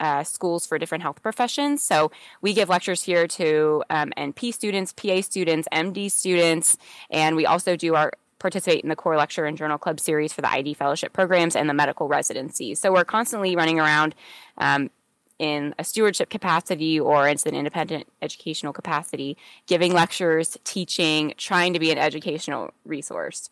uh, 0.02 0.24
schools 0.24 0.66
for 0.66 0.78
different 0.78 1.02
health 1.02 1.22
professions. 1.22 1.82
So 1.82 2.10
we 2.42 2.52
give 2.52 2.68
lectures 2.68 3.04
here 3.04 3.26
to 3.28 3.84
um, 3.88 4.12
NP 4.18 4.52
students, 4.52 4.92
PA 4.92 5.22
students, 5.22 5.68
MD 5.72 6.10
students, 6.10 6.76
and 7.08 7.36
we 7.36 7.46
also 7.46 7.76
do 7.76 7.94
our 7.94 8.12
participate 8.40 8.82
in 8.82 8.88
the 8.88 8.96
core 8.96 9.16
lecture 9.16 9.44
and 9.44 9.56
journal 9.56 9.78
club 9.78 10.00
series 10.00 10.32
for 10.32 10.42
the 10.42 10.50
ID 10.50 10.74
fellowship 10.74 11.12
programs 11.12 11.54
and 11.54 11.70
the 11.70 11.74
medical 11.74 12.08
residency. 12.08 12.74
So 12.74 12.92
we're 12.92 13.04
constantly 13.04 13.54
running 13.54 13.78
around 13.78 14.16
um, 14.58 14.90
in 15.38 15.72
a 15.78 15.84
stewardship 15.84 16.28
capacity 16.28 16.98
or 16.98 17.28
it's 17.28 17.46
an 17.46 17.54
independent 17.54 18.08
educational 18.20 18.72
capacity, 18.72 19.36
giving 19.68 19.92
lectures, 19.92 20.58
teaching, 20.64 21.34
trying 21.36 21.72
to 21.72 21.78
be 21.78 21.92
an 21.92 21.98
educational 21.98 22.74
resource. 22.84 23.48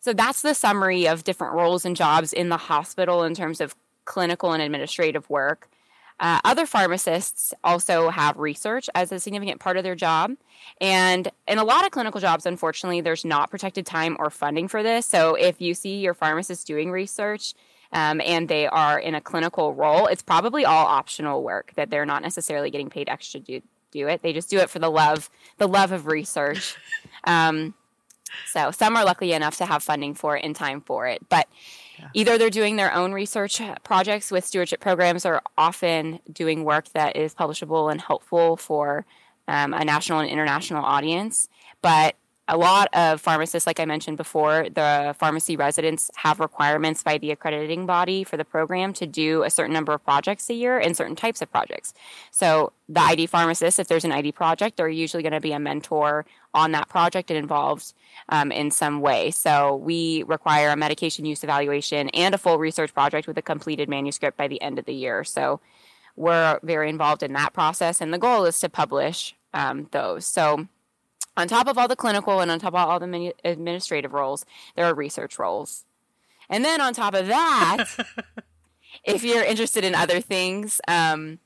So 0.00 0.12
that's 0.12 0.42
the 0.42 0.54
summary 0.54 1.08
of 1.08 1.24
different 1.24 1.54
roles 1.54 1.86
and 1.86 1.96
jobs 1.96 2.34
in 2.34 2.50
the 2.50 2.58
hospital 2.58 3.24
in 3.24 3.34
terms 3.34 3.62
of 3.62 3.74
clinical 4.04 4.52
and 4.52 4.62
administrative 4.62 5.28
work. 5.30 5.68
Uh, 6.20 6.40
other 6.44 6.66
pharmacists 6.66 7.54
also 7.62 8.10
have 8.10 8.36
research 8.38 8.90
as 8.94 9.12
a 9.12 9.20
significant 9.20 9.60
part 9.60 9.76
of 9.76 9.84
their 9.84 9.94
job. 9.94 10.32
And 10.80 11.30
in 11.46 11.58
a 11.58 11.64
lot 11.64 11.84
of 11.84 11.92
clinical 11.92 12.20
jobs, 12.20 12.44
unfortunately, 12.44 13.00
there's 13.00 13.24
not 13.24 13.50
protected 13.50 13.86
time 13.86 14.16
or 14.18 14.30
funding 14.30 14.68
for 14.68 14.82
this. 14.82 15.06
So 15.06 15.34
if 15.34 15.60
you 15.60 15.74
see 15.74 15.98
your 15.98 16.14
pharmacist 16.14 16.66
doing 16.66 16.90
research, 16.90 17.54
um, 17.92 18.20
and 18.20 18.48
they 18.48 18.66
are 18.66 18.98
in 18.98 19.14
a 19.14 19.20
clinical 19.20 19.72
role, 19.72 20.06
it's 20.06 20.22
probably 20.22 20.64
all 20.64 20.86
optional 20.86 21.42
work 21.42 21.72
that 21.76 21.90
they're 21.90 22.04
not 22.04 22.22
necessarily 22.22 22.70
getting 22.70 22.90
paid 22.90 23.08
extra 23.08 23.40
to 23.40 23.62
do 23.90 24.08
it. 24.08 24.22
They 24.22 24.32
just 24.32 24.50
do 24.50 24.58
it 24.58 24.68
for 24.68 24.78
the 24.78 24.90
love, 24.90 25.30
the 25.56 25.68
love 25.68 25.92
of 25.92 26.06
research. 26.06 26.76
Um, 27.24 27.74
so 28.46 28.70
some 28.70 28.96
are 28.96 29.04
lucky 29.04 29.32
enough 29.32 29.56
to 29.56 29.66
have 29.66 29.82
funding 29.82 30.14
for 30.14 30.36
it 30.36 30.44
and 30.44 30.54
time 30.54 30.80
for 30.80 31.06
it, 31.06 31.28
but 31.28 31.46
either 32.14 32.38
they're 32.38 32.50
doing 32.50 32.76
their 32.76 32.92
own 32.92 33.12
research 33.12 33.60
projects 33.84 34.30
with 34.30 34.44
stewardship 34.44 34.80
programs, 34.80 35.24
or 35.24 35.42
often 35.56 36.20
doing 36.32 36.64
work 36.64 36.88
that 36.90 37.16
is 37.16 37.34
publishable 37.34 37.90
and 37.90 38.00
helpful 38.00 38.56
for 38.56 39.06
um, 39.46 39.72
a 39.72 39.84
national 39.84 40.20
and 40.20 40.30
international 40.30 40.84
audience. 40.84 41.48
But 41.80 42.16
a 42.48 42.56
lot 42.56 42.88
of 42.94 43.20
pharmacists, 43.20 43.66
like 43.66 43.78
I 43.78 43.84
mentioned 43.84 44.16
before, 44.16 44.68
the 44.70 45.14
pharmacy 45.18 45.54
residents 45.54 46.10
have 46.16 46.40
requirements 46.40 47.02
by 47.02 47.18
the 47.18 47.30
accrediting 47.30 47.84
body 47.84 48.24
for 48.24 48.38
the 48.38 48.44
program 48.44 48.94
to 48.94 49.06
do 49.06 49.42
a 49.42 49.50
certain 49.50 49.74
number 49.74 49.92
of 49.92 50.02
projects 50.02 50.48
a 50.48 50.54
year 50.54 50.78
and 50.78 50.96
certain 50.96 51.14
types 51.14 51.42
of 51.42 51.50
projects. 51.50 51.92
So, 52.30 52.72
the 52.88 53.00
ID 53.00 53.26
pharmacist, 53.26 53.78
if 53.78 53.88
there's 53.88 54.06
an 54.06 54.12
ID 54.12 54.32
project, 54.32 54.78
they're 54.78 54.88
usually 54.88 55.22
going 55.22 55.34
to 55.34 55.40
be 55.40 55.52
a 55.52 55.58
mentor 55.58 56.24
on 56.54 56.72
that 56.72 56.88
project 56.88 57.30
and 57.30 57.36
involved 57.36 57.92
um, 58.30 58.50
in 58.50 58.70
some 58.70 59.02
way. 59.02 59.30
So, 59.30 59.76
we 59.76 60.22
require 60.22 60.70
a 60.70 60.76
medication 60.76 61.26
use 61.26 61.44
evaluation 61.44 62.08
and 62.10 62.34
a 62.34 62.38
full 62.38 62.58
research 62.58 62.94
project 62.94 63.28
with 63.28 63.36
a 63.36 63.42
completed 63.42 63.90
manuscript 63.90 64.38
by 64.38 64.48
the 64.48 64.60
end 64.62 64.78
of 64.78 64.86
the 64.86 64.94
year. 64.94 65.22
So, 65.22 65.60
we're 66.16 66.58
very 66.62 66.88
involved 66.88 67.22
in 67.22 67.34
that 67.34 67.52
process, 67.52 68.00
and 68.00 68.12
the 68.12 68.18
goal 68.18 68.46
is 68.46 68.58
to 68.60 68.70
publish 68.70 69.36
um, 69.52 69.88
those. 69.92 70.24
So, 70.24 70.66
on 71.38 71.46
top 71.46 71.68
of 71.68 71.78
all 71.78 71.86
the 71.86 71.96
clinical 71.96 72.40
and 72.40 72.50
on 72.50 72.58
top 72.58 72.74
of 72.74 72.88
all 72.88 72.98
the 72.98 73.34
administrative 73.44 74.12
roles, 74.12 74.44
there 74.74 74.84
are 74.84 74.94
research 74.94 75.38
roles. 75.38 75.84
And 76.50 76.64
then 76.64 76.80
on 76.80 76.92
top 76.92 77.14
of 77.14 77.28
that, 77.28 77.84
if 79.04 79.22
you're 79.22 79.44
interested 79.44 79.84
in 79.84 79.94
other 79.94 80.20
things, 80.20 80.80
um, 80.88 81.38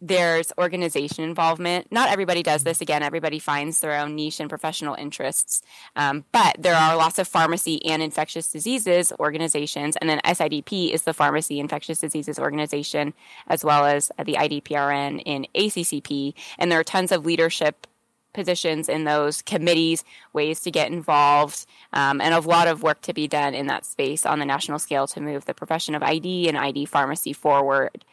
there's 0.00 0.52
organization 0.58 1.24
involvement. 1.24 1.90
Not 1.90 2.10
everybody 2.10 2.42
does 2.42 2.64
this. 2.64 2.80
Again, 2.80 3.02
everybody 3.02 3.38
finds 3.38 3.80
their 3.80 3.98
own 3.98 4.16
niche 4.16 4.40
and 4.40 4.48
professional 4.48 4.94
interests. 4.94 5.62
Um, 5.94 6.24
but 6.32 6.56
there 6.58 6.74
are 6.74 6.96
lots 6.96 7.18
of 7.18 7.26
pharmacy 7.28 7.84
and 7.86 8.02
infectious 8.02 8.48
diseases 8.48 9.12
organizations. 9.18 9.96
And 9.96 10.10
then 10.10 10.20
SIDP 10.24 10.92
is 10.92 11.02
the 11.02 11.14
Pharmacy 11.14 11.60
Infectious 11.60 12.00
Diseases 12.00 12.38
Organization, 12.38 13.14
as 13.46 13.64
well 13.64 13.86
as 13.86 14.10
the 14.18 14.34
IDPRN 14.34 15.22
in 15.24 15.46
ACCP. 15.54 16.34
And 16.58 16.70
there 16.70 16.80
are 16.80 16.84
tons 16.84 17.12
of 17.12 17.24
leadership 17.24 17.86
positions 18.32 18.88
in 18.88 19.04
those 19.04 19.42
committees, 19.42 20.04
ways 20.32 20.60
to 20.60 20.70
get 20.70 20.90
involved, 20.90 21.66
um, 21.92 22.20
and 22.20 22.34
a 22.34 22.40
lot 22.40 22.68
of 22.68 22.82
work 22.82 23.00
to 23.02 23.12
be 23.12 23.28
done 23.28 23.54
in 23.54 23.66
that 23.66 23.84
space 23.84 24.24
on 24.26 24.38
the 24.38 24.46
national 24.46 24.78
scale 24.78 25.06
to 25.08 25.20
move 25.20 25.44
the 25.44 25.54
profession 25.54 25.94
of 25.94 26.02
ID 26.02 26.48
and 26.48 26.58
ID 26.58 26.86
pharmacy 26.86 27.32
forward. 27.32 28.04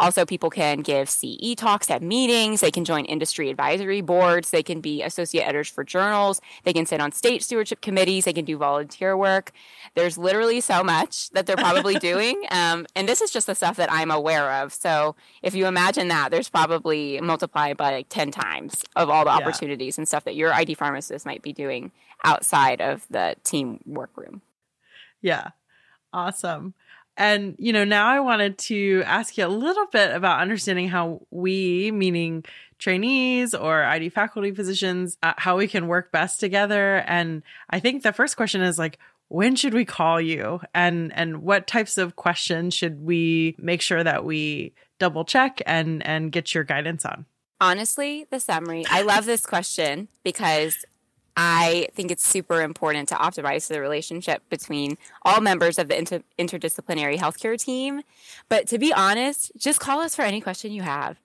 Also, 0.00 0.24
people 0.24 0.48
can 0.48 0.78
give 0.78 1.10
CE 1.10 1.54
talks 1.54 1.90
at 1.90 2.02
meetings. 2.02 2.62
They 2.62 2.70
can 2.70 2.86
join 2.86 3.04
industry 3.04 3.50
advisory 3.50 4.00
boards. 4.00 4.48
They 4.50 4.62
can 4.62 4.80
be 4.80 5.02
associate 5.02 5.42
editors 5.42 5.68
for 5.68 5.84
journals. 5.84 6.40
They 6.64 6.72
can 6.72 6.86
sit 6.86 7.02
on 7.02 7.12
state 7.12 7.42
stewardship 7.42 7.82
committees. 7.82 8.24
They 8.24 8.32
can 8.32 8.46
do 8.46 8.56
volunteer 8.56 9.14
work. 9.14 9.52
There's 9.94 10.16
literally 10.16 10.62
so 10.62 10.82
much 10.82 11.28
that 11.30 11.44
they're 11.44 11.54
probably 11.54 11.94
doing. 11.98 12.42
Um, 12.50 12.86
and 12.96 13.06
this 13.06 13.20
is 13.20 13.30
just 13.30 13.46
the 13.46 13.54
stuff 13.54 13.76
that 13.76 13.92
I'm 13.92 14.10
aware 14.10 14.50
of. 14.62 14.72
So 14.72 15.16
if 15.42 15.54
you 15.54 15.66
imagine 15.66 16.08
that, 16.08 16.30
there's 16.30 16.48
probably 16.48 17.20
multiplied 17.20 17.76
by 17.76 17.92
like 17.92 18.08
10 18.08 18.30
times 18.30 18.82
of 18.96 19.10
all 19.10 19.26
the 19.26 19.30
opportunities 19.30 19.98
and 19.98 20.08
stuff 20.08 20.24
that 20.24 20.34
your 20.34 20.54
ID 20.54 20.74
pharmacist 20.74 21.26
might 21.26 21.42
be 21.42 21.52
doing 21.52 21.92
outside 22.24 22.80
of 22.80 23.06
the 23.10 23.36
team 23.44 23.80
workroom. 23.84 24.40
Yeah. 25.20 25.50
Awesome. 26.12 26.72
And, 27.20 27.54
you 27.58 27.74
know, 27.74 27.84
now 27.84 28.08
I 28.08 28.18
wanted 28.20 28.56
to 28.58 29.02
ask 29.04 29.36
you 29.36 29.44
a 29.44 29.48
little 29.48 29.84
bit 29.92 30.10
about 30.10 30.40
understanding 30.40 30.88
how 30.88 31.20
we, 31.30 31.90
meaning 31.92 32.46
trainees 32.78 33.54
or 33.54 33.84
ID 33.84 34.08
faculty 34.08 34.52
positions, 34.52 35.18
uh, 35.22 35.34
how 35.36 35.58
we 35.58 35.68
can 35.68 35.86
work 35.86 36.10
best 36.12 36.40
together. 36.40 37.04
And 37.06 37.42
I 37.68 37.78
think 37.78 38.02
the 38.02 38.14
first 38.14 38.38
question 38.38 38.62
is 38.62 38.78
like, 38.78 38.98
when 39.28 39.54
should 39.54 39.74
we 39.74 39.84
call 39.84 40.18
you 40.18 40.60
and 40.74 41.12
and 41.14 41.42
what 41.42 41.66
types 41.66 41.98
of 41.98 42.16
questions 42.16 42.74
should 42.74 43.04
we 43.04 43.54
make 43.58 43.82
sure 43.82 44.02
that 44.02 44.24
we 44.24 44.72
double 44.98 45.24
check 45.24 45.62
and 45.66 46.04
and 46.04 46.32
get 46.32 46.52
your 46.52 46.64
guidance 46.64 47.04
on 47.04 47.26
honestly 47.60 48.26
the 48.30 48.40
summary 48.40 48.84
i 48.90 49.02
love 49.02 49.26
this 49.26 49.46
question 49.46 50.08
because 50.24 50.84
I 51.36 51.88
think 51.94 52.10
it's 52.10 52.26
super 52.26 52.60
important 52.60 53.08
to 53.10 53.14
optimize 53.14 53.68
the 53.68 53.80
relationship 53.80 54.42
between 54.48 54.98
all 55.22 55.40
members 55.40 55.78
of 55.78 55.88
the 55.88 55.98
inter- 55.98 56.22
interdisciplinary 56.38 57.16
healthcare 57.16 57.58
team. 57.58 58.02
But 58.48 58.66
to 58.68 58.78
be 58.78 58.92
honest, 58.92 59.52
just 59.56 59.80
call 59.80 60.00
us 60.00 60.14
for 60.14 60.22
any 60.22 60.40
question 60.40 60.72
you 60.72 60.82
have. 60.82 61.18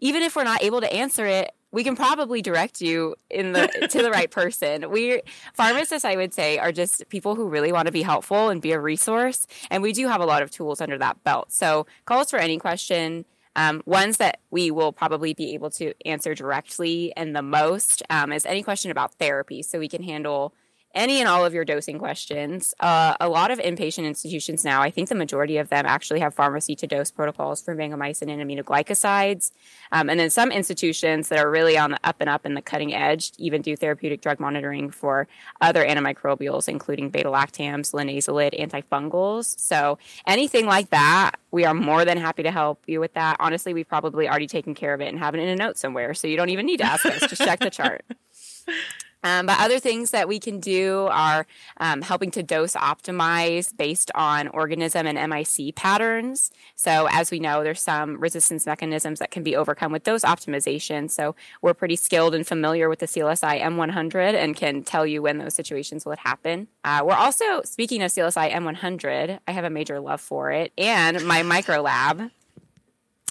Even 0.00 0.22
if 0.22 0.34
we're 0.34 0.44
not 0.44 0.62
able 0.62 0.80
to 0.80 0.92
answer 0.92 1.26
it, 1.26 1.52
we 1.72 1.82
can 1.82 1.96
probably 1.96 2.42
direct 2.42 2.80
you 2.80 3.16
in 3.30 3.52
the 3.52 3.66
to 3.90 4.02
the 4.02 4.10
right 4.10 4.30
person. 4.30 4.90
We 4.90 5.22
pharmacists, 5.54 6.04
I 6.04 6.16
would 6.16 6.32
say, 6.32 6.58
are 6.58 6.70
just 6.70 7.08
people 7.08 7.34
who 7.34 7.48
really 7.48 7.72
want 7.72 7.86
to 7.86 7.92
be 7.92 8.02
helpful 8.02 8.50
and 8.50 8.60
be 8.60 8.72
a 8.72 8.80
resource, 8.80 9.46
and 9.70 9.82
we 9.82 9.92
do 9.92 10.06
have 10.06 10.20
a 10.20 10.26
lot 10.26 10.42
of 10.42 10.50
tools 10.50 10.80
under 10.80 10.98
that 10.98 11.24
belt. 11.24 11.50
So 11.50 11.86
call 12.04 12.20
us 12.20 12.30
for 12.30 12.38
any 12.38 12.58
question. 12.58 13.24
Um, 13.54 13.82
ones 13.84 14.16
that 14.16 14.40
we 14.50 14.70
will 14.70 14.92
probably 14.92 15.34
be 15.34 15.54
able 15.54 15.70
to 15.72 15.92
answer 16.06 16.34
directly 16.34 17.12
and 17.16 17.36
the 17.36 17.42
most 17.42 18.02
um, 18.08 18.32
is 18.32 18.46
any 18.46 18.62
question 18.62 18.90
about 18.90 19.14
therapy. 19.14 19.62
So 19.62 19.78
we 19.78 19.88
can 19.88 20.02
handle 20.02 20.54
any 20.94 21.20
and 21.20 21.28
all 21.28 21.44
of 21.44 21.54
your 21.54 21.64
dosing 21.64 21.98
questions. 21.98 22.74
Uh, 22.80 23.14
a 23.20 23.28
lot 23.28 23.50
of 23.50 23.58
inpatient 23.58 24.04
institutions 24.04 24.64
now, 24.64 24.82
I 24.82 24.90
think 24.90 25.08
the 25.08 25.14
majority 25.14 25.56
of 25.56 25.68
them 25.68 25.86
actually 25.86 26.20
have 26.20 26.34
pharmacy 26.34 26.74
to 26.76 26.86
dose 26.86 27.10
protocols 27.10 27.62
for 27.62 27.74
vancomycin 27.74 28.30
and 28.30 28.42
aminoglycosides. 28.42 29.52
Um, 29.90 30.10
and 30.10 30.18
then 30.20 30.30
some 30.30 30.50
institutions 30.50 31.28
that 31.28 31.38
are 31.38 31.50
really 31.50 31.78
on 31.78 31.92
the 31.92 31.98
up 32.04 32.16
and 32.20 32.28
up 32.28 32.44
and 32.44 32.56
the 32.56 32.62
cutting 32.62 32.94
edge 32.94 33.32
even 33.38 33.62
do 33.62 33.76
therapeutic 33.76 34.20
drug 34.20 34.40
monitoring 34.40 34.90
for 34.90 35.26
other 35.60 35.84
antimicrobials, 35.84 36.68
including 36.68 37.10
beta 37.10 37.28
lactams, 37.28 37.92
linezolid, 37.92 38.58
antifungals. 38.58 39.58
So 39.58 39.98
anything 40.26 40.66
like 40.66 40.90
that, 40.90 41.32
we 41.50 41.64
are 41.64 41.74
more 41.74 42.04
than 42.04 42.18
happy 42.18 42.42
to 42.42 42.50
help 42.50 42.82
you 42.86 43.00
with 43.00 43.14
that. 43.14 43.36
Honestly, 43.40 43.74
we've 43.74 43.88
probably 43.88 44.28
already 44.28 44.46
taken 44.46 44.74
care 44.74 44.94
of 44.94 45.00
it 45.00 45.08
and 45.08 45.18
have 45.18 45.34
it 45.34 45.40
in 45.40 45.48
a 45.48 45.56
note 45.56 45.78
somewhere. 45.78 46.14
So 46.14 46.26
you 46.26 46.36
don't 46.36 46.50
even 46.50 46.66
need 46.66 46.78
to 46.78 46.84
ask 46.84 47.04
us. 47.06 47.20
Just 47.20 47.42
check 47.42 47.60
the 47.60 47.70
chart. 47.70 48.04
Um, 49.22 49.46
but 49.46 49.58
other 49.60 49.78
things 49.78 50.10
that 50.10 50.28
we 50.28 50.38
can 50.38 50.60
do 50.60 51.08
are 51.10 51.46
um, 51.78 52.02
helping 52.02 52.30
to 52.32 52.42
dose 52.42 52.74
optimize 52.74 53.76
based 53.76 54.10
on 54.14 54.48
organism 54.48 55.06
and 55.06 55.30
MIC 55.30 55.74
patterns. 55.74 56.50
So, 56.74 57.08
as 57.10 57.30
we 57.30 57.38
know, 57.38 57.62
there's 57.62 57.80
some 57.80 58.18
resistance 58.18 58.66
mechanisms 58.66 59.18
that 59.20 59.30
can 59.30 59.42
be 59.42 59.54
overcome 59.54 59.92
with 59.92 60.04
dose 60.04 60.22
optimization. 60.22 61.10
So, 61.10 61.34
we're 61.60 61.74
pretty 61.74 61.96
skilled 61.96 62.34
and 62.34 62.46
familiar 62.46 62.88
with 62.88 62.98
the 62.98 63.06
CLSI 63.06 63.60
M100 63.60 64.34
and 64.34 64.56
can 64.56 64.82
tell 64.82 65.06
you 65.06 65.22
when 65.22 65.38
those 65.38 65.54
situations 65.54 66.04
will 66.04 66.16
happen. 66.16 66.68
Uh, 66.84 67.02
we're 67.04 67.14
also, 67.14 67.62
speaking 67.62 68.02
of 68.02 68.10
CLSI 68.10 68.50
M100, 68.50 69.38
I 69.46 69.52
have 69.52 69.64
a 69.64 69.70
major 69.70 70.00
love 70.00 70.20
for 70.20 70.50
it, 70.50 70.72
and 70.76 71.24
my 71.24 71.42
micro 71.42 71.80
lab. 71.80 72.30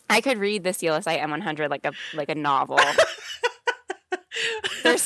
I 0.09 0.19
could 0.19 0.39
read 0.39 0.65
the 0.65 0.71
CLSI 0.71 1.21
M100 1.21 1.69
like 1.69 1.85
a 1.85 1.93
like 2.13 2.27
a 2.27 2.35
novel. 2.35 2.79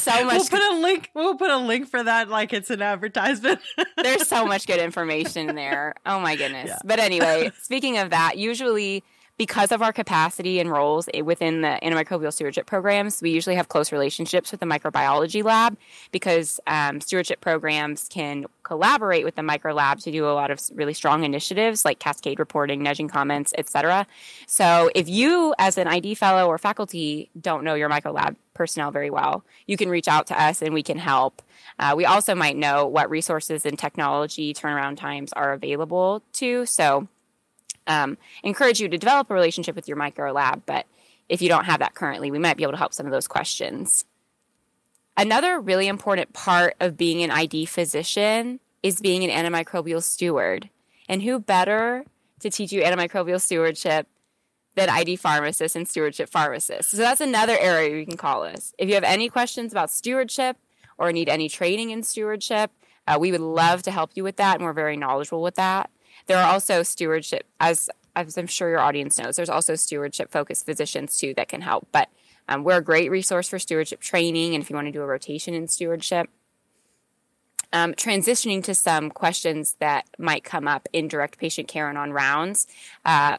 So 0.06 0.24
much. 0.24 0.34
We'll 0.36 0.46
put 0.46 0.62
a 0.62 0.80
link. 0.80 1.12
We'll 1.16 1.36
put 1.36 1.50
a 1.50 1.58
link 1.58 1.90
for 1.90 2.04
that, 2.04 2.30
like 2.30 2.54
it's 2.54 2.70
an 2.70 2.82
advertisement. 2.82 3.60
There's 3.98 4.28
so 4.28 4.46
much 4.46 4.68
good 4.68 4.80
information 4.80 5.56
there. 5.56 5.96
Oh 6.06 6.20
my 6.20 6.36
goodness. 6.36 6.68
Yeah. 6.70 6.78
But 6.86 7.00
anyway, 7.00 7.52
speaking 7.62 7.98
of 7.98 8.12
that, 8.12 8.38
usually 8.38 9.04
because 9.38 9.72
of 9.72 9.82
our 9.82 9.92
capacity 9.92 10.60
and 10.60 10.72
roles 10.72 11.10
within 11.24 11.62
the 11.62 11.78
antimicrobial 11.84 12.32
stewardship 12.32 12.66
programs, 12.66 13.22
we 13.22 13.32
usually 13.32 13.56
have 13.56 13.68
close 13.68 13.92
relationships 13.92 14.52
with 14.52 14.62
the 14.62 14.66
microbiology 14.66 15.44
lab 15.44 15.78
because 16.12 16.60
um, 16.68 17.02
stewardship 17.02 17.42
programs 17.42 18.08
can 18.08 18.46
collaborate 18.64 19.26
with 19.26 19.36
the 19.36 19.44
micro 19.44 19.74
lab 19.74 20.00
to 20.00 20.12
do 20.12 20.26
a 20.26 20.32
lot 20.32 20.52
of 20.52 20.62
really 20.74 20.94
strong 20.94 21.24
initiatives 21.24 21.84
like 21.84 22.00
cascade 22.00 22.40
reporting, 22.40 22.82
nudging 22.82 23.10
comments, 23.10 23.54
etc. 23.58 24.08
So 24.48 24.90
if 24.96 25.10
you, 25.10 25.54
as 25.60 25.78
an 25.78 25.88
ID 25.88 26.16
fellow 26.16 26.48
or 26.48 26.58
faculty, 26.58 27.30
don't 27.40 27.64
know 27.64 27.76
your 27.76 27.90
micro 27.90 28.12
lab 28.14 28.38
personnel 28.54 28.90
very 28.90 29.10
well, 29.10 29.44
you 29.68 29.76
can 29.76 29.90
reach 29.90 30.08
out 30.08 30.28
to 30.28 30.42
us 30.42 30.62
and 30.62 30.74
we 30.74 30.82
can 30.82 30.98
help. 30.98 31.42
Uh, 31.78 31.94
we 31.96 32.06
also 32.06 32.34
might 32.34 32.56
know 32.56 32.88
what 32.88 33.10
resources 33.10 33.66
and 33.66 33.78
technology 33.78 34.54
turnaround 34.54 34.98
times 34.98 35.34
are 35.34 35.52
available 35.52 36.24
to. 36.32 36.66
So 36.66 37.10
um, 37.88 38.18
encourage 38.44 38.80
you 38.80 38.88
to 38.90 38.98
develop 38.98 39.30
a 39.30 39.34
relationship 39.34 39.76
with 39.76 39.88
your 39.88 39.98
micro 39.98 40.32
lab. 40.32 40.64
But 40.66 40.86
if 41.30 41.42
you 41.42 41.50
don't 41.50 41.66
have 41.66 41.80
that 41.80 41.96
currently, 41.96 42.32
we 42.32 42.40
might 42.40 42.58
be 42.58 42.64
able 42.64 42.74
to 42.74 42.78
help 42.78 42.94
some 42.94 43.06
of 43.06 43.12
those 43.12 43.28
questions. 43.28 44.06
Another 45.18 45.60
really 45.60 45.88
important 45.88 46.34
part 46.34 46.76
of 46.80 46.98
being 46.98 47.24
an 47.24 47.32
ID 47.32 47.66
physician 47.66 48.60
is 48.84 49.00
being 49.00 49.24
an 49.24 49.30
antimicrobial 49.30 50.04
steward. 50.04 50.70
And 51.08 51.22
who 51.22 51.40
better 51.40 52.04
to 52.42 52.50
teach 52.50 52.72
you 52.72 52.82
antimicrobial 52.82 53.42
stewardship 53.42 54.08
than 54.76 54.90
ID 54.90 55.16
pharmacists 55.16 55.76
and 55.76 55.88
stewardship 55.88 56.30
pharmacists? 56.30 56.92
So 56.92 56.98
that's 56.98 57.22
another 57.22 57.58
area 57.58 57.98
you 57.98 58.06
can 58.06 58.18
call 58.18 58.44
us. 58.44 58.74
If 58.78 58.90
you 58.90 58.96
have 58.96 59.04
any 59.04 59.30
questions 59.30 59.72
about 59.72 59.90
stewardship 59.90 60.58
or 60.98 61.12
need 61.14 61.30
any 61.30 61.48
training 61.48 61.92
in 61.92 62.04
stewardship, 62.04 62.72
uh, 63.08 63.18
we 63.20 63.32
would 63.32 63.42
love 63.42 63.84
to 63.84 63.92
help 63.92 64.12
you 64.16 64.24
with 64.24 64.38
that, 64.38 64.56
and 64.56 64.64
we're 64.64 64.74
very 64.74 64.98
knowledgeable 64.98 65.42
with 65.42 65.56
that. 65.56 65.90
There 66.28 66.38
are 66.38 66.52
also 66.52 66.84
stewardship, 66.84 67.46
as 67.60 67.90
as 68.16 68.38
I'm 68.38 68.48
sure 68.48 68.70
your 68.70 68.80
audience 68.80 69.18
knows, 69.20 69.36
there's 69.36 69.50
also 69.50 69.76
stewardship 69.76 70.32
focused 70.32 70.66
physicians 70.66 71.18
too 71.18 71.34
that 71.36 71.50
can 71.50 71.62
help. 71.62 71.88
But 71.92 72.10
um, 72.48 72.64
we're 72.64 72.78
a 72.78 72.82
great 72.82 73.12
resource 73.12 73.50
for 73.50 73.60
stewardship 73.60 74.00
training, 74.00 74.54
and 74.56 74.64
if 74.64 74.70
you 74.70 74.76
want 74.76 74.88
to 74.88 74.92
do 74.92 75.02
a 75.02 75.06
rotation 75.06 75.54
in 75.54 75.68
stewardship. 75.68 76.30
Um, 77.74 77.94
transitioning 77.94 78.64
to 78.64 78.76
some 78.76 79.10
questions 79.10 79.76
that 79.80 80.06
might 80.18 80.44
come 80.44 80.68
up 80.68 80.88
in 80.94 81.08
direct 81.08 81.38
patient 81.38 81.68
care 81.68 81.90
and 81.90 81.98
on 81.98 82.14
rounds. 82.14 82.68
Uh, 83.04 83.38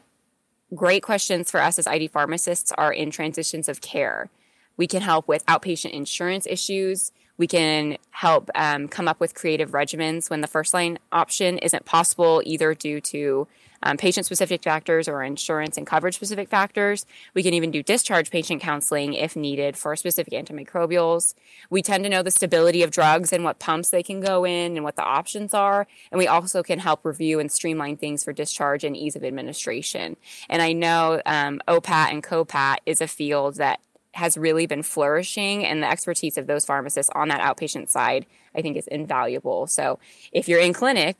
great 0.75 1.01
questions 1.01 1.49
for 1.49 1.59
us 1.59 1.79
as 1.79 1.87
ID 1.87 2.09
pharmacists 2.09 2.71
are 2.73 2.93
in 2.93 3.09
transitions 3.09 3.67
of 3.67 3.81
care. 3.81 4.29
We 4.75 4.85
can 4.85 5.01
help 5.01 5.27
with 5.27 5.45
outpatient 5.47 5.91
insurance 5.91 6.45
issues. 6.45 7.11
We 7.37 7.47
can 7.47 7.97
help 8.11 8.49
um, 8.55 8.87
come 8.87 9.07
up 9.07 9.19
with 9.19 9.35
creative 9.35 9.71
regimens 9.71 10.29
when 10.29 10.41
the 10.41 10.47
first 10.47 10.73
line 10.73 10.99
option 11.11 11.57
isn't 11.59 11.85
possible, 11.85 12.41
either 12.45 12.73
due 12.73 12.99
to 13.01 13.47
um, 13.83 13.97
patient 13.97 14.25
specific 14.25 14.63
factors 14.63 15.07
or 15.07 15.23
insurance 15.23 15.77
and 15.77 15.85
coverage 15.85 16.15
specific 16.15 16.49
factors. 16.49 17.05
We 17.33 17.43
can 17.43 17.53
even 17.53 17.71
do 17.71 17.83
discharge 17.83 18.31
patient 18.31 18.61
counseling 18.61 19.13
if 19.13 19.35
needed 19.35 19.77
for 19.77 19.95
specific 19.95 20.33
antimicrobials. 20.33 21.35
We 21.69 21.81
tend 21.81 22.03
to 22.03 22.09
know 22.09 22.23
the 22.23 22.31
stability 22.31 22.83
of 22.83 22.91
drugs 22.91 23.31
and 23.31 23.43
what 23.43 23.59
pumps 23.59 23.89
they 23.89 24.03
can 24.03 24.19
go 24.19 24.45
in 24.45 24.75
and 24.75 24.83
what 24.83 24.95
the 24.95 25.03
options 25.03 25.53
are. 25.53 25.87
And 26.11 26.19
we 26.19 26.27
also 26.27 26.63
can 26.63 26.79
help 26.79 27.05
review 27.05 27.39
and 27.39 27.51
streamline 27.51 27.97
things 27.97 28.23
for 28.23 28.33
discharge 28.33 28.83
and 28.83 28.95
ease 28.95 29.15
of 29.15 29.23
administration. 29.23 30.17
And 30.49 30.61
I 30.61 30.73
know 30.73 31.21
um, 31.25 31.61
OPAT 31.67 32.11
and 32.11 32.23
COPAT 32.23 32.77
is 32.85 33.01
a 33.01 33.07
field 33.07 33.55
that 33.55 33.79
has 34.17 34.35
really 34.35 34.65
been 34.65 34.81
flourishing 34.81 35.63
and 35.63 35.83
the 35.83 35.89
expertise 35.89 36.39
of 36.39 36.47
those 36.47 36.65
pharmacists 36.65 37.11
on 37.13 37.27
that 37.27 37.39
outpatient 37.39 37.87
side 37.87 38.25
i 38.55 38.61
think 38.61 38.75
is 38.75 38.87
invaluable 38.87 39.67
so 39.67 39.99
if 40.31 40.47
you're 40.47 40.59
in 40.59 40.73
clinic 40.73 41.15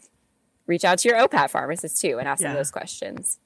reach 0.65 0.83
out 0.83 0.97
to 0.97 1.07
your 1.07 1.17
opat 1.17 1.49
pharmacist 1.49 2.01
too 2.01 2.17
and 2.17 2.27
ask 2.27 2.41
yeah. 2.41 2.49
them 2.49 2.57
those 2.57 2.71
questions 2.71 3.39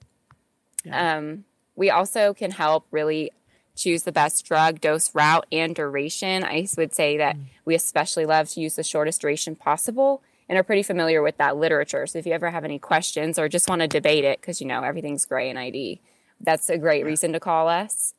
yeah. 0.86 1.17
um, 1.17 1.43
we 1.75 1.89
also 1.89 2.34
can 2.34 2.51
help 2.51 2.86
really 2.91 3.31
choose 3.75 4.03
the 4.03 4.12
best 4.12 4.46
drug 4.46 4.79
dose 4.79 5.13
route 5.13 5.46
and 5.51 5.75
duration 5.75 6.46
i 6.46 6.65
would 6.77 6.96
say 6.96 7.17
that 7.17 7.36
mm. 7.36 7.43
we 7.65 7.75
especially 7.75 8.25
love 8.25 8.50
to 8.50 8.62
use 8.62 8.75
the 8.75 8.84
shortest 8.84 9.20
duration 9.20 9.55
possible 9.55 10.24
and 10.48 10.58
are 10.58 10.63
pretty 10.63 10.84
familiar 10.84 11.22
with 11.22 11.36
that 11.38 11.58
literature 11.58 12.08
so 12.08 12.17
if 12.17 12.25
you 12.25 12.31
ever 12.31 12.51
have 12.51 12.63
any 12.63 12.79
questions 12.79 13.38
or 13.38 13.50
just 13.50 13.70
want 13.70 13.81
to 13.81 13.88
debate 13.88 14.24
it 14.24 14.39
because 14.39 14.62
you 14.62 14.67
know 14.67 14.81
everything's 14.81 15.25
gray 15.25 15.50
in 15.50 15.58
id 15.58 16.00
that's 16.39 16.70
a 16.70 16.77
great 16.77 17.05
reason 17.05 17.34
to 17.34 17.39
call 17.39 17.67
us 17.67 18.13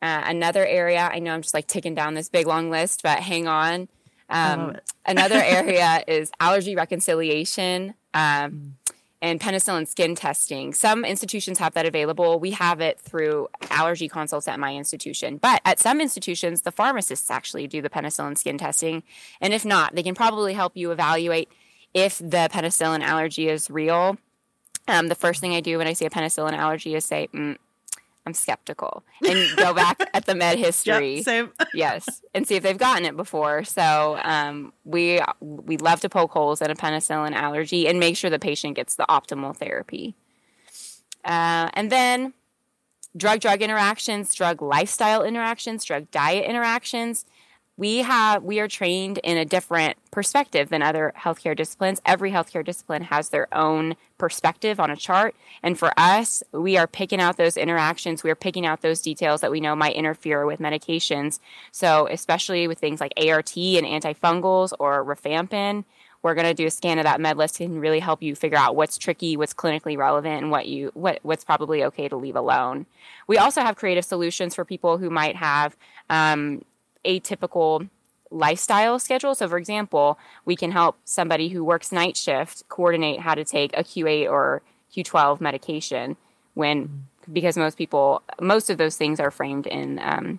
uh, 0.00 0.22
another 0.26 0.64
area, 0.64 1.08
I 1.12 1.18
know 1.18 1.34
I'm 1.34 1.42
just 1.42 1.54
like 1.54 1.66
ticking 1.66 1.94
down 1.94 2.14
this 2.14 2.28
big 2.28 2.46
long 2.46 2.70
list, 2.70 3.02
but 3.02 3.18
hang 3.18 3.48
on. 3.48 3.88
Um, 4.28 4.76
another 5.06 5.36
area 5.44 6.04
is 6.06 6.30
allergy 6.38 6.76
reconciliation 6.76 7.94
um, 8.14 8.20
mm. 8.20 8.72
and 9.20 9.40
penicillin 9.40 9.88
skin 9.88 10.14
testing. 10.14 10.72
Some 10.72 11.04
institutions 11.04 11.58
have 11.58 11.74
that 11.74 11.86
available. 11.86 12.38
We 12.38 12.52
have 12.52 12.80
it 12.80 13.00
through 13.00 13.48
allergy 13.70 14.08
consults 14.08 14.46
at 14.46 14.60
my 14.60 14.74
institution. 14.76 15.38
But 15.38 15.62
at 15.64 15.80
some 15.80 16.00
institutions, 16.00 16.62
the 16.62 16.72
pharmacists 16.72 17.30
actually 17.30 17.66
do 17.66 17.82
the 17.82 17.90
penicillin 17.90 18.38
skin 18.38 18.58
testing. 18.58 19.02
And 19.40 19.52
if 19.52 19.64
not, 19.64 19.94
they 19.94 20.02
can 20.02 20.14
probably 20.14 20.54
help 20.54 20.76
you 20.76 20.92
evaluate 20.92 21.50
if 21.92 22.18
the 22.18 22.48
penicillin 22.52 23.00
allergy 23.00 23.48
is 23.48 23.70
real. 23.70 24.16
Um, 24.86 25.08
the 25.08 25.14
first 25.14 25.40
thing 25.40 25.54
I 25.54 25.60
do 25.60 25.78
when 25.78 25.86
I 25.86 25.92
see 25.92 26.06
a 26.06 26.10
penicillin 26.10 26.52
allergy 26.52 26.94
is 26.94 27.04
say, 27.04 27.28
mm, 27.34 27.56
I'm 28.28 28.34
skeptical 28.34 29.04
and 29.26 29.56
go 29.56 29.72
back 29.72 29.98
at 30.12 30.26
the 30.26 30.34
med 30.34 30.58
history. 30.68 31.22
Yep, 31.26 31.54
yes, 31.74 32.20
and 32.34 32.46
see 32.46 32.56
if 32.56 32.62
they've 32.62 32.76
gotten 32.76 33.06
it 33.06 33.16
before. 33.16 33.64
So 33.64 34.20
um, 34.22 34.74
we 34.84 35.22
we 35.40 35.78
love 35.78 36.02
to 36.02 36.10
poke 36.10 36.32
holes 36.32 36.60
in 36.60 36.70
a 36.70 36.74
penicillin 36.74 37.32
allergy 37.32 37.88
and 37.88 37.98
make 37.98 38.18
sure 38.18 38.28
the 38.28 38.38
patient 38.38 38.76
gets 38.76 38.96
the 38.96 39.06
optimal 39.08 39.56
therapy. 39.56 40.14
Uh, 41.24 41.70
and 41.72 41.90
then 41.90 42.34
drug 43.16 43.40
drug 43.40 43.62
interactions, 43.62 44.34
drug 44.34 44.60
lifestyle 44.60 45.24
interactions, 45.24 45.82
drug 45.82 46.10
diet 46.10 46.44
interactions 46.44 47.24
we 47.78 47.98
have 47.98 48.42
we 48.42 48.58
are 48.58 48.68
trained 48.68 49.18
in 49.18 49.38
a 49.38 49.44
different 49.44 49.96
perspective 50.10 50.68
than 50.68 50.82
other 50.82 51.14
healthcare 51.16 51.56
disciplines. 51.56 52.02
Every 52.04 52.32
healthcare 52.32 52.64
discipline 52.64 53.02
has 53.02 53.30
their 53.30 53.46
own 53.54 53.94
perspective 54.18 54.80
on 54.80 54.90
a 54.90 54.96
chart. 54.96 55.34
And 55.62 55.78
for 55.78 55.92
us 55.96 56.42
we 56.52 56.76
are 56.76 56.88
picking 56.88 57.20
out 57.20 57.36
those 57.36 57.56
interactions. 57.56 58.24
We 58.24 58.30
are 58.30 58.34
picking 58.34 58.66
out 58.66 58.82
those 58.82 59.00
details 59.00 59.40
that 59.40 59.52
we 59.52 59.60
know 59.60 59.76
might 59.76 59.94
interfere 59.94 60.44
with 60.44 60.58
medications. 60.58 61.38
So 61.70 62.08
especially 62.10 62.66
with 62.66 62.80
things 62.80 63.00
like 63.00 63.12
art 63.16 63.56
and 63.56 63.86
antifungals 63.86 64.72
or 64.78 65.04
rifampin 65.04 65.84
we're 66.20 66.34
going 66.34 66.48
to 66.48 66.54
do 66.54 66.66
a 66.66 66.70
scan 66.70 66.98
of 66.98 67.04
that 67.04 67.20
med 67.20 67.36
list 67.36 67.60
and 67.60 67.80
really 67.80 68.00
help 68.00 68.24
you 68.24 68.34
figure 68.34 68.58
out 68.58 68.74
what's 68.74 68.98
tricky, 68.98 69.36
what's 69.36 69.54
clinically 69.54 69.96
relevant, 69.96 70.42
and 70.42 70.50
what 70.50 70.66
you 70.66 70.90
what 70.94 71.20
what's 71.22 71.44
probably 71.44 71.84
okay 71.84 72.08
to 72.08 72.16
leave 72.16 72.34
alone. 72.34 72.86
We 73.28 73.38
also 73.38 73.60
have 73.60 73.76
creative 73.76 74.04
solutions 74.04 74.52
for 74.52 74.64
people 74.64 74.98
who 74.98 75.10
might 75.10 75.36
have 75.36 75.76
um, 76.10 76.62
atypical 77.08 77.88
lifestyle 78.30 78.98
schedule. 78.98 79.34
So, 79.34 79.48
for 79.48 79.58
example, 79.58 80.18
we 80.44 80.56
can 80.56 80.72
help 80.72 80.96
somebody 81.04 81.48
who 81.48 81.64
works 81.64 81.92
night 81.92 82.16
shift 82.16 82.68
coordinate 82.68 83.20
how 83.20 83.34
to 83.34 83.44
take 83.44 83.76
a 83.76 83.82
Q8 83.82 84.30
or 84.30 84.62
Q12 84.94 85.40
medication 85.40 86.16
when, 86.54 87.06
because 87.32 87.56
most 87.56 87.78
people, 87.78 88.22
most 88.40 88.70
of 88.70 88.78
those 88.78 88.96
things 88.96 89.20
are 89.20 89.30
framed 89.30 89.66
in 89.66 89.98
um, 90.02 90.38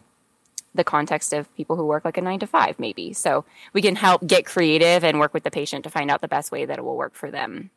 the 0.76 0.84
context 0.84 1.34
of 1.34 1.54
people 1.56 1.76
who 1.76 1.86
work 1.86 2.06
like 2.06 2.18
a 2.18 2.22
nine 2.22 2.40
to 2.40 2.48
five, 2.48 2.80
maybe. 2.80 3.14
So, 3.14 3.46
we 3.74 3.82
can 3.82 3.96
help 3.96 4.26
get 4.26 4.46
creative 4.46 5.04
and 5.04 5.20
work 5.20 5.34
with 5.34 5.44
the 5.44 5.52
patient 5.52 5.84
to 5.86 5.90
find 5.90 6.12
out 6.12 6.22
the 6.22 6.28
best 6.28 6.52
way 6.52 6.66
that 6.66 6.78
it 6.78 6.84
will 6.84 6.98
work 6.98 7.16
for 7.16 7.32
them. 7.32 7.72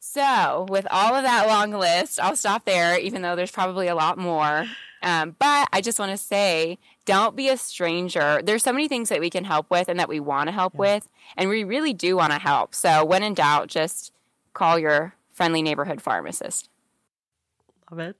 So, 0.00 0.66
with 0.68 0.86
all 0.90 1.14
of 1.14 1.24
that 1.24 1.48
long 1.48 1.72
list, 1.72 2.20
I'll 2.20 2.36
stop 2.36 2.64
there, 2.64 2.98
even 2.98 3.22
though 3.22 3.36
there's 3.36 3.50
probably 3.50 3.88
a 3.88 3.94
lot 3.94 4.16
more. 4.16 4.66
Um, 5.02 5.36
but 5.38 5.68
I 5.72 5.80
just 5.80 5.98
want 5.98 6.10
to 6.12 6.16
say 6.16 6.78
don't 7.04 7.36
be 7.36 7.48
a 7.48 7.56
stranger. 7.56 8.40
There's 8.42 8.62
so 8.62 8.72
many 8.72 8.88
things 8.88 9.08
that 9.08 9.20
we 9.20 9.30
can 9.30 9.44
help 9.44 9.70
with 9.70 9.88
and 9.88 9.98
that 9.98 10.08
we 10.08 10.20
want 10.20 10.48
to 10.48 10.52
help 10.52 10.74
yeah. 10.74 10.80
with, 10.80 11.08
and 11.36 11.48
we 11.48 11.64
really 11.64 11.92
do 11.92 12.16
want 12.16 12.32
to 12.32 12.38
help. 12.38 12.74
So 12.74 13.04
when 13.04 13.22
in 13.22 13.34
doubt, 13.34 13.68
just 13.68 14.12
call 14.52 14.78
your 14.78 15.14
friendly 15.32 15.62
neighborhood 15.62 16.02
pharmacist. 16.02 16.68
Love 17.90 18.00
it. 18.00 18.16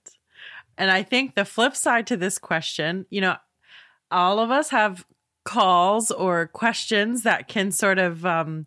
And 0.76 0.90
I 0.90 1.02
think 1.02 1.34
the 1.34 1.44
flip 1.44 1.74
side 1.74 2.06
to 2.06 2.16
this 2.16 2.38
question, 2.38 3.06
you 3.10 3.20
know, 3.20 3.36
all 4.10 4.38
of 4.38 4.50
us 4.50 4.70
have 4.70 5.04
calls 5.44 6.10
or 6.10 6.46
questions 6.46 7.24
that 7.24 7.48
can 7.48 7.72
sort 7.72 7.98
of 7.98 8.24
um, 8.24 8.66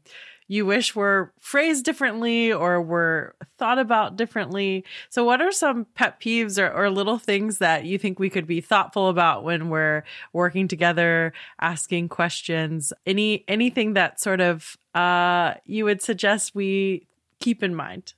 you 0.51 0.65
wish 0.65 0.93
were 0.97 1.31
phrased 1.39 1.85
differently 1.85 2.51
or 2.51 2.81
were 2.81 3.37
thought 3.57 3.79
about 3.79 4.17
differently. 4.17 4.83
So, 5.09 5.23
what 5.23 5.41
are 5.41 5.53
some 5.53 5.85
pet 5.95 6.19
peeves 6.19 6.61
or, 6.61 6.69
or 6.69 6.89
little 6.89 7.17
things 7.17 7.59
that 7.59 7.85
you 7.85 7.97
think 7.97 8.19
we 8.19 8.29
could 8.29 8.47
be 8.47 8.59
thoughtful 8.59 9.07
about 9.07 9.45
when 9.45 9.69
we're 9.69 10.03
working 10.33 10.67
together, 10.67 11.31
asking 11.61 12.09
questions? 12.09 12.91
Any 13.05 13.45
anything 13.47 13.93
that 13.93 14.19
sort 14.19 14.41
of 14.41 14.75
uh, 14.93 15.53
you 15.65 15.85
would 15.85 16.01
suggest 16.01 16.53
we 16.53 17.07
keep 17.39 17.63
in 17.63 17.73
mind? 17.73 18.13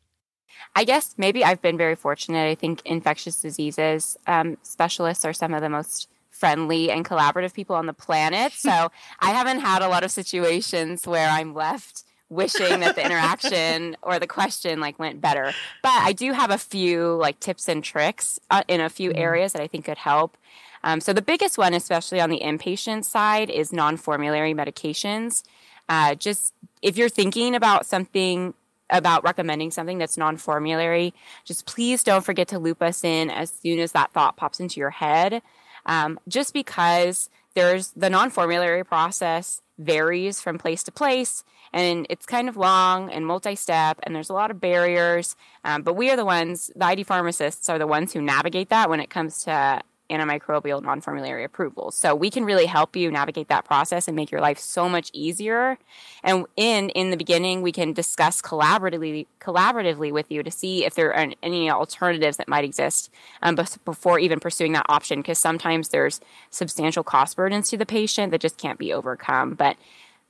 I 0.75 0.85
guess 0.85 1.13
maybe 1.19 1.45
I've 1.45 1.61
been 1.61 1.77
very 1.77 1.95
fortunate. 1.95 2.49
I 2.49 2.55
think 2.55 2.81
infectious 2.83 3.39
diseases 3.41 4.17
um, 4.25 4.57
specialists 4.63 5.23
are 5.23 5.33
some 5.33 5.53
of 5.53 5.61
the 5.61 5.69
most 5.69 6.09
friendly 6.31 6.89
and 6.89 7.05
collaborative 7.05 7.53
people 7.53 7.75
on 7.75 7.85
the 7.85 7.93
planet. 7.93 8.53
So 8.53 8.71
I 9.19 9.29
haven't 9.29 9.59
had 9.59 9.83
a 9.83 9.87
lot 9.87 10.03
of 10.03 10.09
situations 10.09 11.05
where 11.05 11.29
I'm 11.29 11.53
left 11.53 12.05
wishing 12.33 12.79
that 12.81 12.95
the 12.95 13.05
interaction 13.05 13.95
or 14.01 14.19
the 14.19 14.27
question 14.27 14.79
like 14.79 14.99
went 14.99 15.21
better. 15.21 15.53
But 15.81 16.01
I 16.01 16.13
do 16.13 16.33
have 16.33 16.51
a 16.51 16.57
few 16.57 17.13
like 17.15 17.39
tips 17.39 17.67
and 17.69 17.83
tricks 17.83 18.39
uh, 18.49 18.63
in 18.67 18.81
a 18.81 18.89
few 18.89 19.11
mm-hmm. 19.11 19.19
areas 19.19 19.53
that 19.53 19.61
I 19.61 19.67
think 19.67 19.85
could 19.85 19.97
help. 19.97 20.37
Um, 20.83 20.99
so 20.99 21.13
the 21.13 21.21
biggest 21.21 21.57
one, 21.57 21.73
especially 21.73 22.19
on 22.19 22.29
the 22.29 22.41
inpatient 22.43 23.05
side, 23.05 23.49
is 23.49 23.71
non-formulary 23.71 24.53
medications. 24.53 25.43
Uh, 25.87 26.15
just 26.15 26.53
if 26.81 26.97
you're 26.97 27.09
thinking 27.09 27.55
about 27.55 27.85
something 27.85 28.53
about 28.89 29.23
recommending 29.23 29.71
something 29.71 29.97
that's 29.97 30.17
non-formulary, 30.17 31.13
just 31.45 31.65
please 31.65 32.03
don't 32.03 32.25
forget 32.25 32.47
to 32.49 32.59
loop 32.59 32.81
us 32.81 33.03
in 33.03 33.29
as 33.29 33.49
soon 33.49 33.79
as 33.79 33.93
that 33.93 34.11
thought 34.11 34.35
pops 34.35 34.59
into 34.59 34.79
your 34.79 34.91
head. 34.91 35.41
Um, 35.85 36.19
just 36.27 36.53
because 36.53 37.29
there's 37.53 37.91
the 37.91 38.09
non-formulary 38.09 38.83
process 38.83 39.61
varies 39.77 40.41
from 40.41 40.57
place 40.57 40.83
to 40.83 40.91
place 40.91 41.43
and 41.73 42.05
it's 42.09 42.25
kind 42.25 42.47
of 42.47 42.55
long 42.55 43.11
and 43.11 43.25
multi-step 43.25 43.99
and 44.03 44.15
there's 44.15 44.29
a 44.29 44.33
lot 44.33 44.51
of 44.51 44.61
barriers 44.61 45.35
um, 45.65 45.81
but 45.81 45.95
we 45.95 46.09
are 46.09 46.15
the 46.15 46.25
ones 46.25 46.71
the 46.75 46.85
id 46.85 47.03
pharmacists 47.03 47.67
are 47.69 47.79
the 47.79 47.87
ones 47.87 48.13
who 48.13 48.21
navigate 48.21 48.69
that 48.69 48.89
when 48.89 48.99
it 48.99 49.09
comes 49.09 49.43
to 49.43 49.81
antimicrobial 50.13 50.81
non-formulary 50.81 51.43
approvals. 51.43 51.95
So 51.95 52.15
we 52.15 52.29
can 52.29 52.45
really 52.45 52.65
help 52.65 52.95
you 52.95 53.09
navigate 53.11 53.47
that 53.47 53.65
process 53.65 54.07
and 54.07 54.15
make 54.15 54.31
your 54.31 54.41
life 54.41 54.59
so 54.59 54.87
much 54.87 55.09
easier. 55.13 55.77
And 56.23 56.45
in 56.55 56.89
in 56.89 57.09
the 57.09 57.17
beginning, 57.17 57.61
we 57.61 57.71
can 57.71 57.93
discuss 57.93 58.41
collaboratively 58.41 59.27
collaboratively 59.39 60.11
with 60.11 60.31
you 60.31 60.43
to 60.43 60.51
see 60.51 60.85
if 60.85 60.95
there 60.95 61.13
are 61.13 61.27
any 61.41 61.69
alternatives 61.69 62.37
that 62.37 62.47
might 62.47 62.63
exist 62.63 63.09
um, 63.41 63.55
before 63.85 64.19
even 64.19 64.39
pursuing 64.39 64.73
that 64.73 64.85
option. 64.89 65.19
Because 65.19 65.39
sometimes 65.39 65.89
there's 65.89 66.19
substantial 66.49 67.03
cost 67.03 67.35
burdens 67.35 67.69
to 67.69 67.77
the 67.77 67.85
patient 67.85 68.31
that 68.31 68.41
just 68.41 68.57
can't 68.57 68.79
be 68.79 68.93
overcome. 68.93 69.55
But 69.55 69.77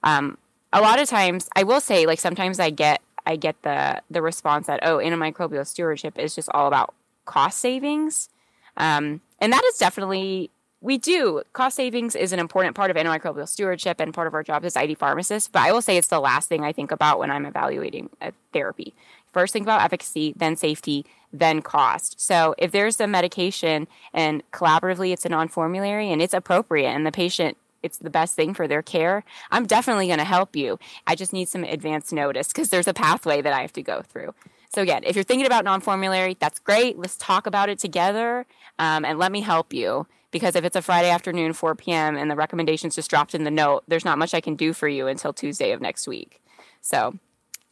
um, 0.03 0.38
a 0.73 0.81
lot 0.81 0.99
of 0.99 1.07
times, 1.07 1.47
I 1.55 1.63
will 1.63 1.79
say, 1.79 2.05
like 2.05 2.19
sometimes 2.19 2.59
I 2.59 2.69
get 2.69 3.01
I 3.25 3.38
get 3.38 3.62
the 3.62 4.01
the 4.09 4.21
response 4.21 4.67
that 4.67 4.81
oh, 4.83 4.97
antimicrobial 4.97 5.65
stewardship 5.65 6.19
is 6.19 6.36
just 6.36 6.49
all 6.53 6.67
about 6.67 6.93
cost 7.25 7.59
savings. 7.59 8.29
Um, 8.75 9.21
and 9.39 9.53
that 9.53 9.63
is 9.65 9.77
definitely, 9.77 10.49
we 10.81 10.97
do. 10.97 11.43
Cost 11.53 11.75
savings 11.75 12.15
is 12.15 12.33
an 12.33 12.39
important 12.39 12.75
part 12.75 12.91
of 12.91 12.97
antimicrobial 12.97 13.47
stewardship 13.47 13.99
and 13.99 14.13
part 14.13 14.27
of 14.27 14.33
our 14.33 14.43
job 14.43 14.65
as 14.65 14.75
ID 14.75 14.95
pharmacists. 14.95 15.49
But 15.51 15.62
I 15.62 15.71
will 15.71 15.81
say 15.81 15.97
it's 15.97 16.07
the 16.07 16.19
last 16.19 16.49
thing 16.49 16.63
I 16.63 16.71
think 16.71 16.91
about 16.91 17.19
when 17.19 17.31
I'm 17.31 17.45
evaluating 17.45 18.09
a 18.21 18.33
therapy. 18.51 18.93
First, 19.31 19.53
think 19.53 19.65
about 19.65 19.81
efficacy, 19.81 20.33
then 20.36 20.55
safety, 20.55 21.05
then 21.31 21.62
cost. 21.62 22.19
So 22.19 22.55
if 22.57 22.71
there's 22.71 22.99
a 22.99 23.07
medication 23.07 23.88
and 24.13 24.43
collaboratively 24.51 25.12
it's 25.13 25.25
a 25.25 25.29
non 25.29 25.47
formulary 25.47 26.12
and 26.12 26.21
it's 26.21 26.33
appropriate 26.33 26.89
and 26.89 27.05
the 27.05 27.12
patient 27.12 27.57
it's 27.83 27.97
the 27.97 28.09
best 28.09 28.35
thing 28.35 28.53
for 28.53 28.67
their 28.67 28.81
care, 28.81 29.23
I'm 29.51 29.65
definitely 29.65 30.07
going 30.07 30.19
to 30.19 30.25
help 30.25 30.55
you. 30.55 30.79
I 31.05 31.15
just 31.15 31.33
need 31.33 31.49
some 31.49 31.63
advance 31.63 32.11
notice 32.11 32.47
because 32.47 32.69
there's 32.69 32.87
a 32.87 32.93
pathway 32.93 33.41
that 33.41 33.53
I 33.53 33.61
have 33.61 33.73
to 33.73 33.83
go 33.83 34.01
through. 34.01 34.33
So 34.73 34.81
again, 34.81 35.03
if 35.05 35.15
you're 35.15 35.23
thinking 35.23 35.45
about 35.45 35.65
non-formulary, 35.65 36.37
that's 36.39 36.59
great. 36.59 36.97
Let's 36.97 37.17
talk 37.17 37.45
about 37.45 37.69
it 37.69 37.77
together, 37.77 38.45
um, 38.79 39.05
and 39.05 39.19
let 39.19 39.31
me 39.31 39.41
help 39.41 39.73
you. 39.73 40.07
Because 40.31 40.55
if 40.55 40.65
it's 40.65 40.75
a 40.75 40.81
Friday 40.81 41.11
afternoon, 41.11 41.53
4 41.53 41.75
p.m., 41.75 42.17
and 42.17 42.31
the 42.31 42.35
recommendations 42.35 42.95
just 42.95 43.07
dropped 43.07 43.35
in 43.35 43.43
the 43.43 43.51
note, 43.51 43.83
there's 43.87 44.03
not 44.03 44.17
much 44.17 44.33
I 44.33 44.41
can 44.41 44.55
do 44.55 44.73
for 44.73 44.87
you 44.87 45.05
until 45.05 45.31
Tuesday 45.31 45.73
of 45.73 45.81
next 45.81 46.07
week. 46.07 46.41
So, 46.81 47.19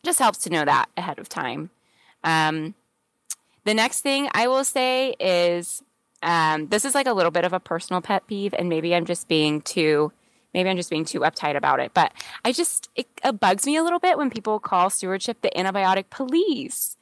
just 0.03 0.19
helps 0.19 0.37
to 0.39 0.51
know 0.51 0.63
that 0.63 0.89
ahead 0.95 1.17
of 1.17 1.27
time. 1.27 1.71
Um, 2.23 2.75
the 3.63 3.73
next 3.73 4.01
thing 4.01 4.29
I 4.33 4.47
will 4.47 4.63
say 4.63 5.15
is 5.19 5.81
um, 6.23 6.67
this 6.67 6.85
is 6.85 6.95
like 6.95 7.07
a 7.07 7.13
little 7.13 7.31
bit 7.31 7.45
of 7.45 7.53
a 7.53 7.59
personal 7.59 8.01
pet 8.01 8.27
peeve, 8.27 8.53
and 8.57 8.69
maybe 8.69 8.95
I'm 8.95 9.05
just 9.05 9.27
being 9.27 9.61
too 9.61 10.11
maybe 10.53 10.69
I'm 10.69 10.77
just 10.77 10.89
being 10.89 11.05
too 11.05 11.21
uptight 11.21 11.55
about 11.55 11.79
it, 11.79 11.93
but 11.93 12.11
I 12.43 12.51
just, 12.51 12.89
it, 12.95 13.07
it 13.23 13.39
bugs 13.39 13.65
me 13.65 13.77
a 13.77 13.83
little 13.83 13.99
bit 13.99 14.17
when 14.17 14.29
people 14.29 14.59
call 14.59 14.89
stewardship 14.89 15.41
the 15.41 15.51
antibiotic 15.55 16.09
police. 16.09 16.97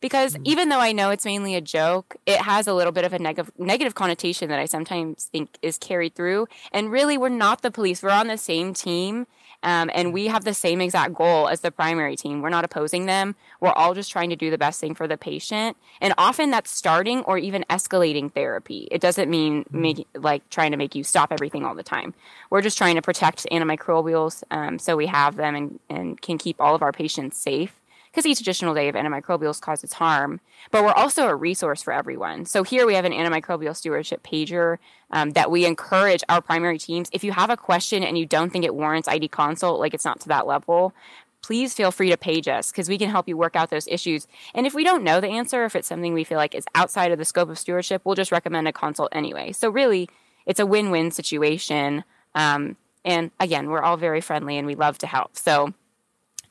Because 0.00 0.34
mm-hmm. 0.34 0.42
even 0.46 0.68
though 0.68 0.80
I 0.80 0.92
know 0.92 1.10
it's 1.10 1.24
mainly 1.24 1.54
a 1.54 1.60
joke, 1.60 2.16
it 2.26 2.38
has 2.38 2.66
a 2.66 2.74
little 2.74 2.92
bit 2.92 3.04
of 3.04 3.12
a 3.12 3.18
neg- 3.18 3.50
negative 3.56 3.94
connotation 3.94 4.48
that 4.48 4.58
I 4.58 4.64
sometimes 4.64 5.26
think 5.26 5.56
is 5.62 5.78
carried 5.78 6.14
through. 6.14 6.48
And 6.72 6.90
really, 6.90 7.16
we're 7.16 7.28
not 7.28 7.62
the 7.62 7.70
police. 7.70 8.02
We're 8.02 8.10
on 8.10 8.26
the 8.26 8.38
same 8.38 8.74
team. 8.74 9.28
Um, 9.62 9.90
and 9.94 10.12
we 10.12 10.26
have 10.26 10.44
the 10.44 10.54
same 10.54 10.80
exact 10.80 11.14
goal 11.14 11.48
as 11.48 11.60
the 11.60 11.70
primary 11.70 12.16
team. 12.16 12.42
We're 12.42 12.50
not 12.50 12.64
opposing 12.64 13.06
them. 13.06 13.36
We're 13.60 13.72
all 13.72 13.94
just 13.94 14.10
trying 14.10 14.30
to 14.30 14.36
do 14.36 14.50
the 14.50 14.58
best 14.58 14.80
thing 14.80 14.94
for 14.94 15.06
the 15.06 15.16
patient. 15.16 15.76
And 16.00 16.14
often 16.18 16.50
that's 16.50 16.70
starting 16.70 17.20
or 17.22 17.38
even 17.38 17.64
escalating 17.70 18.32
therapy. 18.32 18.88
It 18.90 19.00
doesn't 19.00 19.30
mean 19.30 19.64
mm-hmm. 19.64 19.80
make, 19.80 20.08
like 20.14 20.48
trying 20.50 20.72
to 20.72 20.76
make 20.76 20.94
you 20.94 21.04
stop 21.04 21.32
everything 21.32 21.64
all 21.64 21.74
the 21.74 21.82
time. 21.82 22.14
We're 22.50 22.62
just 22.62 22.78
trying 22.78 22.96
to 22.96 23.02
protect 23.02 23.46
antimicrobials 23.50 24.42
um, 24.50 24.78
so 24.78 24.96
we 24.96 25.06
have 25.06 25.36
them 25.36 25.54
and, 25.54 25.80
and 25.88 26.20
can 26.20 26.38
keep 26.38 26.60
all 26.60 26.74
of 26.74 26.82
our 26.82 26.92
patients 26.92 27.38
safe 27.38 27.81
because 28.12 28.26
each 28.26 28.40
additional 28.40 28.74
day 28.74 28.88
of 28.88 28.94
antimicrobials 28.94 29.60
causes 29.60 29.94
harm, 29.94 30.38
but 30.70 30.84
we're 30.84 30.92
also 30.92 31.28
a 31.28 31.34
resource 31.34 31.80
for 31.82 31.92
everyone. 31.92 32.44
So 32.44 32.62
here 32.62 32.86
we 32.86 32.94
have 32.94 33.06
an 33.06 33.12
antimicrobial 33.12 33.74
stewardship 33.74 34.22
pager 34.22 34.76
um, 35.10 35.30
that 35.30 35.50
we 35.50 35.64
encourage 35.64 36.22
our 36.28 36.42
primary 36.42 36.78
teams. 36.78 37.08
If 37.12 37.24
you 37.24 37.32
have 37.32 37.48
a 37.48 37.56
question 37.56 38.02
and 38.02 38.18
you 38.18 38.26
don't 38.26 38.50
think 38.50 38.66
it 38.66 38.74
warrants 38.74 39.08
ID 39.08 39.28
consult, 39.28 39.80
like 39.80 39.94
it's 39.94 40.04
not 40.04 40.20
to 40.20 40.28
that 40.28 40.46
level, 40.46 40.92
please 41.40 41.72
feel 41.72 41.90
free 41.90 42.10
to 42.10 42.16
page 42.18 42.48
us 42.48 42.70
because 42.70 42.88
we 42.88 42.98
can 42.98 43.08
help 43.08 43.28
you 43.28 43.36
work 43.36 43.56
out 43.56 43.70
those 43.70 43.88
issues. 43.88 44.26
And 44.54 44.66
if 44.66 44.74
we 44.74 44.84
don't 44.84 45.02
know 45.02 45.20
the 45.20 45.28
answer, 45.28 45.64
if 45.64 45.74
it's 45.74 45.88
something 45.88 46.12
we 46.12 46.24
feel 46.24 46.38
like 46.38 46.54
is 46.54 46.66
outside 46.74 47.12
of 47.12 47.18
the 47.18 47.24
scope 47.24 47.48
of 47.48 47.58
stewardship, 47.58 48.02
we'll 48.04 48.14
just 48.14 48.30
recommend 48.30 48.68
a 48.68 48.72
consult 48.72 49.08
anyway. 49.12 49.52
So 49.52 49.70
really, 49.70 50.08
it's 50.44 50.60
a 50.60 50.66
win-win 50.66 51.10
situation. 51.10 52.04
Um, 52.34 52.76
and 53.04 53.30
again, 53.40 53.68
we're 53.70 53.82
all 53.82 53.96
very 53.96 54.20
friendly 54.20 54.58
and 54.58 54.66
we 54.66 54.74
love 54.74 54.98
to 54.98 55.06
help. 55.06 55.36
So, 55.36 55.72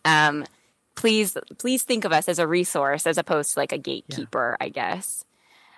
um, 0.04 0.46
please 0.96 1.38
please 1.58 1.84
think 1.84 2.06
of 2.06 2.12
us 2.12 2.28
as 2.28 2.40
a 2.40 2.48
resource 2.48 3.08
as 3.08 3.18
opposed 3.18 3.54
to 3.54 3.60
like 3.60 3.72
a 3.72 3.78
gatekeeper 3.78 4.58
yeah. 4.60 4.66
i 4.66 4.70
guess 4.70 5.26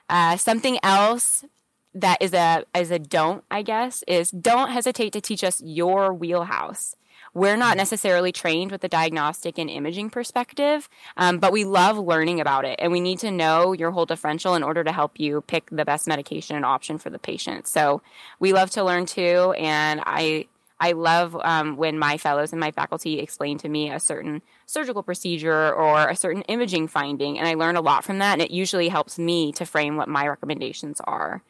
uh, 0.10 0.36
something 0.36 0.78
else 0.84 1.45
that 1.93 2.21
is 2.21 2.34
a 2.34 2.63
as 2.73 2.91
a 2.91 2.99
don't 2.99 3.43
i 3.49 3.62
guess 3.62 4.04
is 4.08 4.32
don't 4.32 4.71
hesitate 4.71 5.13
to 5.13 5.21
teach 5.21 5.43
us 5.43 5.62
your 5.63 6.13
wheelhouse 6.13 6.95
we're 7.34 7.58
not 7.58 7.78
necessarily 7.78 8.32
trained 8.32 8.71
with 8.71 8.82
the 8.82 8.88
diagnostic 8.88 9.58
and 9.58 9.69
imaging 9.69 10.10
perspective, 10.10 10.88
um, 11.17 11.39
but 11.39 11.52
we 11.52 11.65
love 11.65 11.97
learning 11.97 12.39
about 12.39 12.65
it. 12.65 12.80
And 12.80 12.91
we 12.91 12.99
need 12.99 13.19
to 13.19 13.32
know 13.32 13.73
your 13.73 13.91
whole 13.91 14.06
differential 14.06 14.54
in 14.54 14.62
order 14.62 14.84
to 14.84 14.91
help 14.91 15.19
you 15.19 15.41
pick 15.41 15.69
the 15.71 15.86
best 15.86 16.08
medication 16.08 16.56
and 16.56 16.65
option 16.65 16.99
for 16.99 17.10
the 17.10 17.19
patient. 17.19 17.67
So 17.67 18.02
we 18.39 18.54
love 18.54 18.69
to 18.71 18.84
learn 18.84 19.06
too. 19.08 19.54
And 19.58 20.02
I 20.06 20.45
I 20.83 20.91
love 20.91 21.33
um, 21.41 21.77
when 21.77 21.97
my 21.97 22.17
fellows 22.17 22.51
and 22.51 22.59
my 22.59 22.71
faculty 22.71 23.19
explain 23.19 23.57
to 23.59 23.69
me 23.69 23.89
a 23.89 24.01
certain 24.01 24.41
surgical 24.65 25.01
procedure 25.01 25.73
or 25.73 26.09
a 26.09 26.15
certain 26.15 26.41
imaging 26.43 26.89
finding, 26.89 27.39
and 27.39 27.47
I 27.47 27.53
learn 27.53 27.77
a 27.77 27.81
lot 27.81 28.03
from 28.03 28.19
that, 28.19 28.33
and 28.33 28.41
it 28.41 28.51
usually 28.51 28.89
helps 28.89 29.17
me 29.17 29.53
to 29.53 29.65
frame 29.65 29.95
what 29.95 30.09
my 30.09 30.27
recommendations 30.27 30.99
are. 31.05 31.41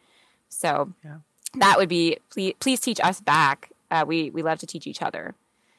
So 0.49 0.93
yeah. 1.03 1.17
that 1.55 1.79
would 1.79 1.89
be 1.89 2.19
please, 2.29 2.53
please 2.59 2.79
teach 2.79 2.99
us 2.99 3.21
back. 3.21 3.71
Uh, 3.89 4.05
we 4.05 4.29
we 4.29 4.43
love 4.43 4.59
to 4.59 4.67
teach 4.67 4.85
each 4.85 5.01
other. 5.01 5.33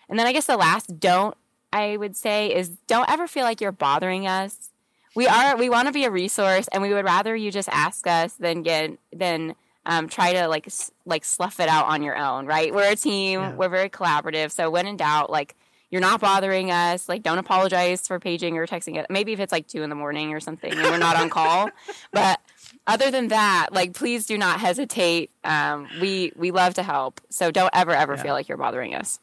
And 0.08 0.18
then 0.18 0.26
I 0.26 0.32
guess 0.32 0.46
the 0.46 0.56
last 0.56 0.98
don't 0.98 1.36
I 1.72 1.96
would 1.96 2.16
say 2.16 2.52
is 2.52 2.70
don't 2.88 3.08
ever 3.08 3.28
feel 3.28 3.44
like 3.44 3.60
you're 3.60 3.70
bothering 3.70 4.26
us. 4.26 4.70
We 5.14 5.28
are 5.28 5.56
we 5.56 5.70
want 5.70 5.86
to 5.86 5.92
be 5.92 6.06
a 6.06 6.10
resource, 6.10 6.66
and 6.72 6.82
we 6.82 6.92
would 6.92 7.04
rather 7.04 7.36
you 7.36 7.52
just 7.52 7.68
ask 7.68 8.04
us 8.08 8.32
than 8.32 8.62
get 8.62 8.98
than 9.12 9.54
um, 9.86 10.08
try 10.08 10.32
to 10.34 10.48
like 10.48 10.68
like 11.04 11.24
slough 11.24 11.60
it 11.60 11.68
out 11.68 11.86
on 11.86 12.02
your 12.02 12.16
own, 12.16 12.46
right? 12.46 12.74
We're 12.74 12.90
a 12.90 12.96
team. 12.96 13.40
Yeah. 13.40 13.54
We're 13.54 13.68
very 13.68 13.90
collaborative. 13.90 14.50
So 14.50 14.70
when 14.70 14.86
in 14.86 14.96
doubt, 14.96 15.30
like 15.30 15.54
you're 15.90 16.00
not 16.00 16.20
bothering 16.20 16.72
us. 16.72 17.08
Like 17.08 17.22
don't 17.22 17.38
apologize 17.38 18.08
for 18.08 18.18
paging 18.18 18.58
or 18.58 18.66
texting 18.66 18.96
it. 18.96 19.06
Maybe 19.10 19.32
if 19.32 19.38
it's 19.38 19.52
like 19.52 19.68
two 19.68 19.84
in 19.84 19.90
the 19.90 19.96
morning 19.96 20.32
or 20.32 20.40
something 20.40 20.72
and 20.72 20.82
we're 20.82 20.98
not 20.98 21.14
on 21.14 21.30
call, 21.30 21.70
but 22.12 22.40
other 22.86 23.12
than 23.12 23.28
that, 23.28 23.68
like 23.70 23.94
please 23.94 24.26
do 24.26 24.36
not 24.36 24.58
hesitate. 24.58 25.30
Um, 25.44 25.88
we 26.00 26.32
we 26.34 26.50
love 26.50 26.74
to 26.74 26.82
help. 26.82 27.20
So 27.30 27.50
don't 27.50 27.70
ever 27.72 27.92
ever 27.92 28.14
yeah. 28.14 28.22
feel 28.22 28.32
like 28.32 28.48
you're 28.48 28.58
bothering 28.58 28.94
us. 28.94 29.20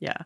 Yeah. 0.00 0.16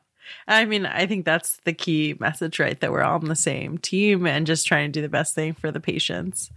I 0.46 0.64
mean, 0.64 0.86
I 0.86 1.06
think 1.06 1.24
that's 1.24 1.58
the 1.64 1.72
key 1.72 2.14
message, 2.18 2.58
right? 2.58 2.78
That 2.80 2.90
we're 2.90 3.02
all 3.02 3.20
on 3.20 3.28
the 3.28 3.36
same 3.36 3.76
team 3.76 4.26
and 4.26 4.46
just 4.46 4.66
trying 4.66 4.90
to 4.90 4.98
do 4.98 5.02
the 5.02 5.08
best 5.08 5.34
thing 5.34 5.52
for 5.52 5.70
the 5.70 5.80
patients. 5.80 6.50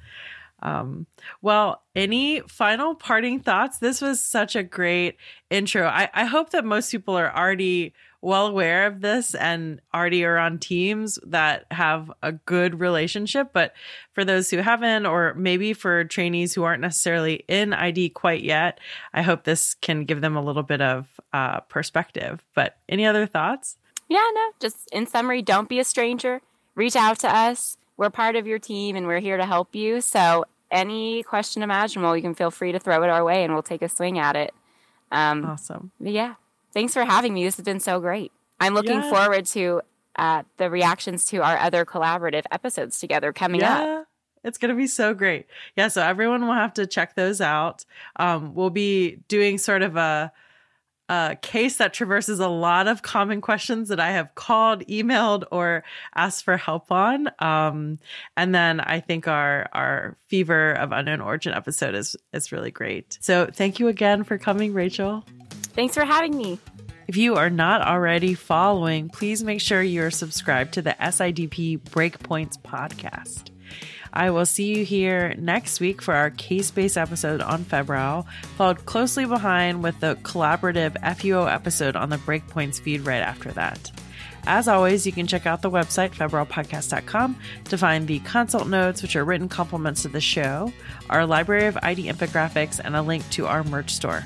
Um, 0.62 1.08
well, 1.41 1.84
any 1.95 2.41
final 2.41 2.95
parting 2.95 3.39
thoughts? 3.39 3.80
This 3.80 4.02
was 4.02 4.19
such 4.19 4.56
a 4.56 4.63
great 4.63 5.17
intro. 5.50 5.88
I, 5.88 6.10
I 6.13 6.26
hope 6.26 6.52
that 6.52 6.65
most 6.65 6.91
people 6.91 7.17
are 7.17 7.36
already 7.36 7.93
well 8.21 8.47
aware 8.47 8.86
of 8.86 9.02
this 9.02 9.34
and 9.34 9.82
already 9.93 10.24
are 10.24 10.38
on 10.38 10.60
teams 10.60 11.17
that 11.26 11.65
have 11.71 12.12
a 12.21 12.32
good 12.32 12.80
relationship. 12.80 13.50
But 13.52 13.74
for 14.13 14.24
those 14.24 14.50
who 14.50 14.58
haven't, 14.58 15.06
or 15.06 15.34
maybe 15.34 15.74
for 15.74 16.04
trainees 16.04 16.54
who 16.54 16.63
aren't 16.63 16.82
necessarily 16.82 17.43
in 17.47 17.74
ID 17.74 18.10
quite 18.10 18.43
yet, 18.43 18.80
I 19.13 19.24
hope 19.24 19.43
this 19.43 19.74
can 19.74 20.06
give 20.06 20.21
them 20.21 20.38
a 20.38 20.43
little 20.43 20.63
bit 20.63 20.82
of 20.82 21.19
uh, 21.34 21.62
perspective. 21.62 22.43
But 22.54 22.78
any 22.88 23.06
other 23.06 23.26
thoughts? 23.26 23.78
Yeah, 24.08 24.28
no, 24.34 24.52
just 24.60 24.88
in 24.91 25.08
summary, 25.08 25.41
don't 25.41 25.69
be 25.69 25.80
a 25.80 25.84
stranger. 25.84 26.41
Reach 26.76 26.95
out 26.95 27.19
to 27.19 27.36
us 27.36 27.78
we're 27.97 28.10
part 28.10 28.36
of 28.36 28.47
your 28.47 28.60
team 28.60 28.95
and 28.95 29.08
we're 29.08 29.19
here 29.19 29.38
to 29.38 29.45
help 29.45 29.75
you. 29.75 30.01
So 30.01 30.45
any 30.71 31.23
question 31.23 31.63
imaginable, 31.63 32.15
you 32.15 32.21
can 32.21 32.36
feel 32.36 32.51
free 32.51 32.71
to 32.71 32.80
throw 32.80 33.04
it 33.04 33.10
our 33.10 33.23
way 33.23 33.43
and 33.43 33.54
we'll 33.54 33.63
take 33.63 33.82
a 33.82 33.89
swing 33.89 34.17
at 34.17 34.36
it. 34.36 34.54
Um, 35.12 35.45
awesome. 35.45 35.91
Yeah. 35.99 36.36
Thanks 36.73 36.93
for 36.93 37.04
having 37.04 37.34
me. 37.34 37.43
This 37.43 37.58
has 37.58 37.65
been 37.65 37.80
so 37.80 37.99
great. 37.99 38.32
I'm 38.60 38.73
looking 38.73 39.01
forward 39.01 39.45
to 39.47 39.82
uh, 40.15 40.43
the 40.58 40.69
reactions 40.69 41.25
to 41.25 41.38
our 41.38 41.58
other 41.58 41.84
collaborative 41.84 42.43
episodes 42.51 42.99
together 42.99 43.34
coming 43.34 43.63
up. 43.63 43.86
yeah. 43.86 43.93
up. 43.99 44.08
It's 44.43 44.58
going 44.58 44.69
to 44.69 44.75
be 44.75 44.88
so 44.88 45.13
great. 45.13 45.45
Yeah. 45.75 45.89
So 45.89 46.01
everyone 46.01 46.47
will 46.47 46.54
have 46.54 46.73
to 46.75 46.88
check 46.88 47.15
those 47.15 47.41
out. 47.41 47.86
Um, 48.15 48.56
we'll 48.56 48.71
be 48.71 49.17
doing 49.27 49.58
sort 49.58 49.84
of 49.84 49.97
a, 49.97 50.32
a 51.12 51.36
case 51.36 51.76
that 51.78 51.93
traverses 51.93 52.39
a 52.39 52.47
lot 52.47 52.88
of 52.88 53.02
common 53.02 53.41
questions 53.41 53.89
that 53.89 54.00
I 54.00 54.12
have 54.12 54.34
called, 54.34 54.88
emailed, 54.88 55.43
or 55.52 55.84
asked 56.15 56.45
for 56.45 56.56
help 56.56 56.89
on. 56.89 57.30
Um, 57.39 58.00
and 58.38 58.56
then 58.56 58.80
I 58.80 59.02
think 59.02 59.28
our 59.28 59.67
our 59.74 60.17
fever 60.28 60.71
of 60.71 60.93
unknown 60.93 61.19
origin 61.19 61.54
episode 61.54 61.95
is 61.95 62.15
is 62.32 62.54
really 62.54 62.71
great. 62.71 63.17
So 63.19 63.47
thank 63.54 63.80
you 63.80 63.89
again 63.89 64.24
for 64.24 64.38
coming, 64.38 64.74
Rachel. 64.74 65.26
Thanks 65.74 65.95
for 65.95 66.06
having 66.06 66.38
me. 66.38 66.60
If 67.10 67.17
you 67.17 67.36
are 67.36 67.50
not 67.50 67.86
already 67.86 68.34
following, 68.34 69.10
please 69.10 69.43
make 69.43 69.60
sure 69.60 69.82
you're 69.82 70.12
subscribed 70.12 70.76
to 70.76 70.82
the 70.82 70.95
SIDP 70.97 71.80
Breakpoints 71.80 72.58
podcast. 72.62 73.50
I 74.13 74.30
will 74.32 74.45
see 74.45 74.76
you 74.76 74.84
here 74.84 75.34
next 75.38 75.80
week 75.80 76.02
for 76.02 76.13
our 76.13 76.30
case 76.32 76.71
based 76.71 76.97
episode 76.97 77.41
on 77.41 77.63
Febrile, 77.63 78.28
followed 78.58 78.86
closely 78.86 79.26
behind 79.26 79.84
with 79.84 80.00
the 80.00 80.17
collaborative 80.24 81.00
FUO 81.02 81.52
episode 81.52 81.95
on 81.95 82.10
the 82.10 82.17
Breakpoints 82.17 82.82
feed 82.82 83.02
right 83.02 83.21
after 83.21 83.52
that. 83.54 83.91
As 84.47 84.67
always, 84.67 85.06
you 85.06 85.12
can 85.12 85.28
check 85.28 85.45
out 85.45 85.62
the 85.62 85.69
website, 85.69 86.15
febrilepodcast.com, 86.15 87.38
to 87.65 87.78
find 87.78 88.08
the 88.08 88.19
consult 88.19 88.67
notes, 88.67 89.02
which 89.02 89.15
are 89.15 89.24
written 89.24 89.47
complements 89.47 90.02
to 90.02 90.08
the 90.08 90.21
show, 90.21 90.74
our 91.10 91.26
library 91.26 91.67
of 91.67 91.78
ID 91.82 92.12
infographics, 92.12 92.80
and 92.84 92.95
a 92.95 93.02
link 93.02 93.28
to 93.32 93.45
our 93.45 93.63
merch 93.63 93.91
store. 93.91 94.26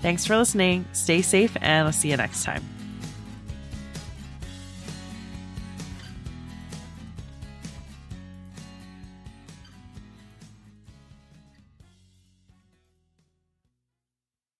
Thanks 0.00 0.26
for 0.26 0.36
listening. 0.36 0.84
Stay 0.92 1.22
safe, 1.22 1.56
and 1.60 1.86
I'll 1.86 1.92
see 1.92 2.10
you 2.10 2.16
next 2.16 2.42
time. 2.42 2.71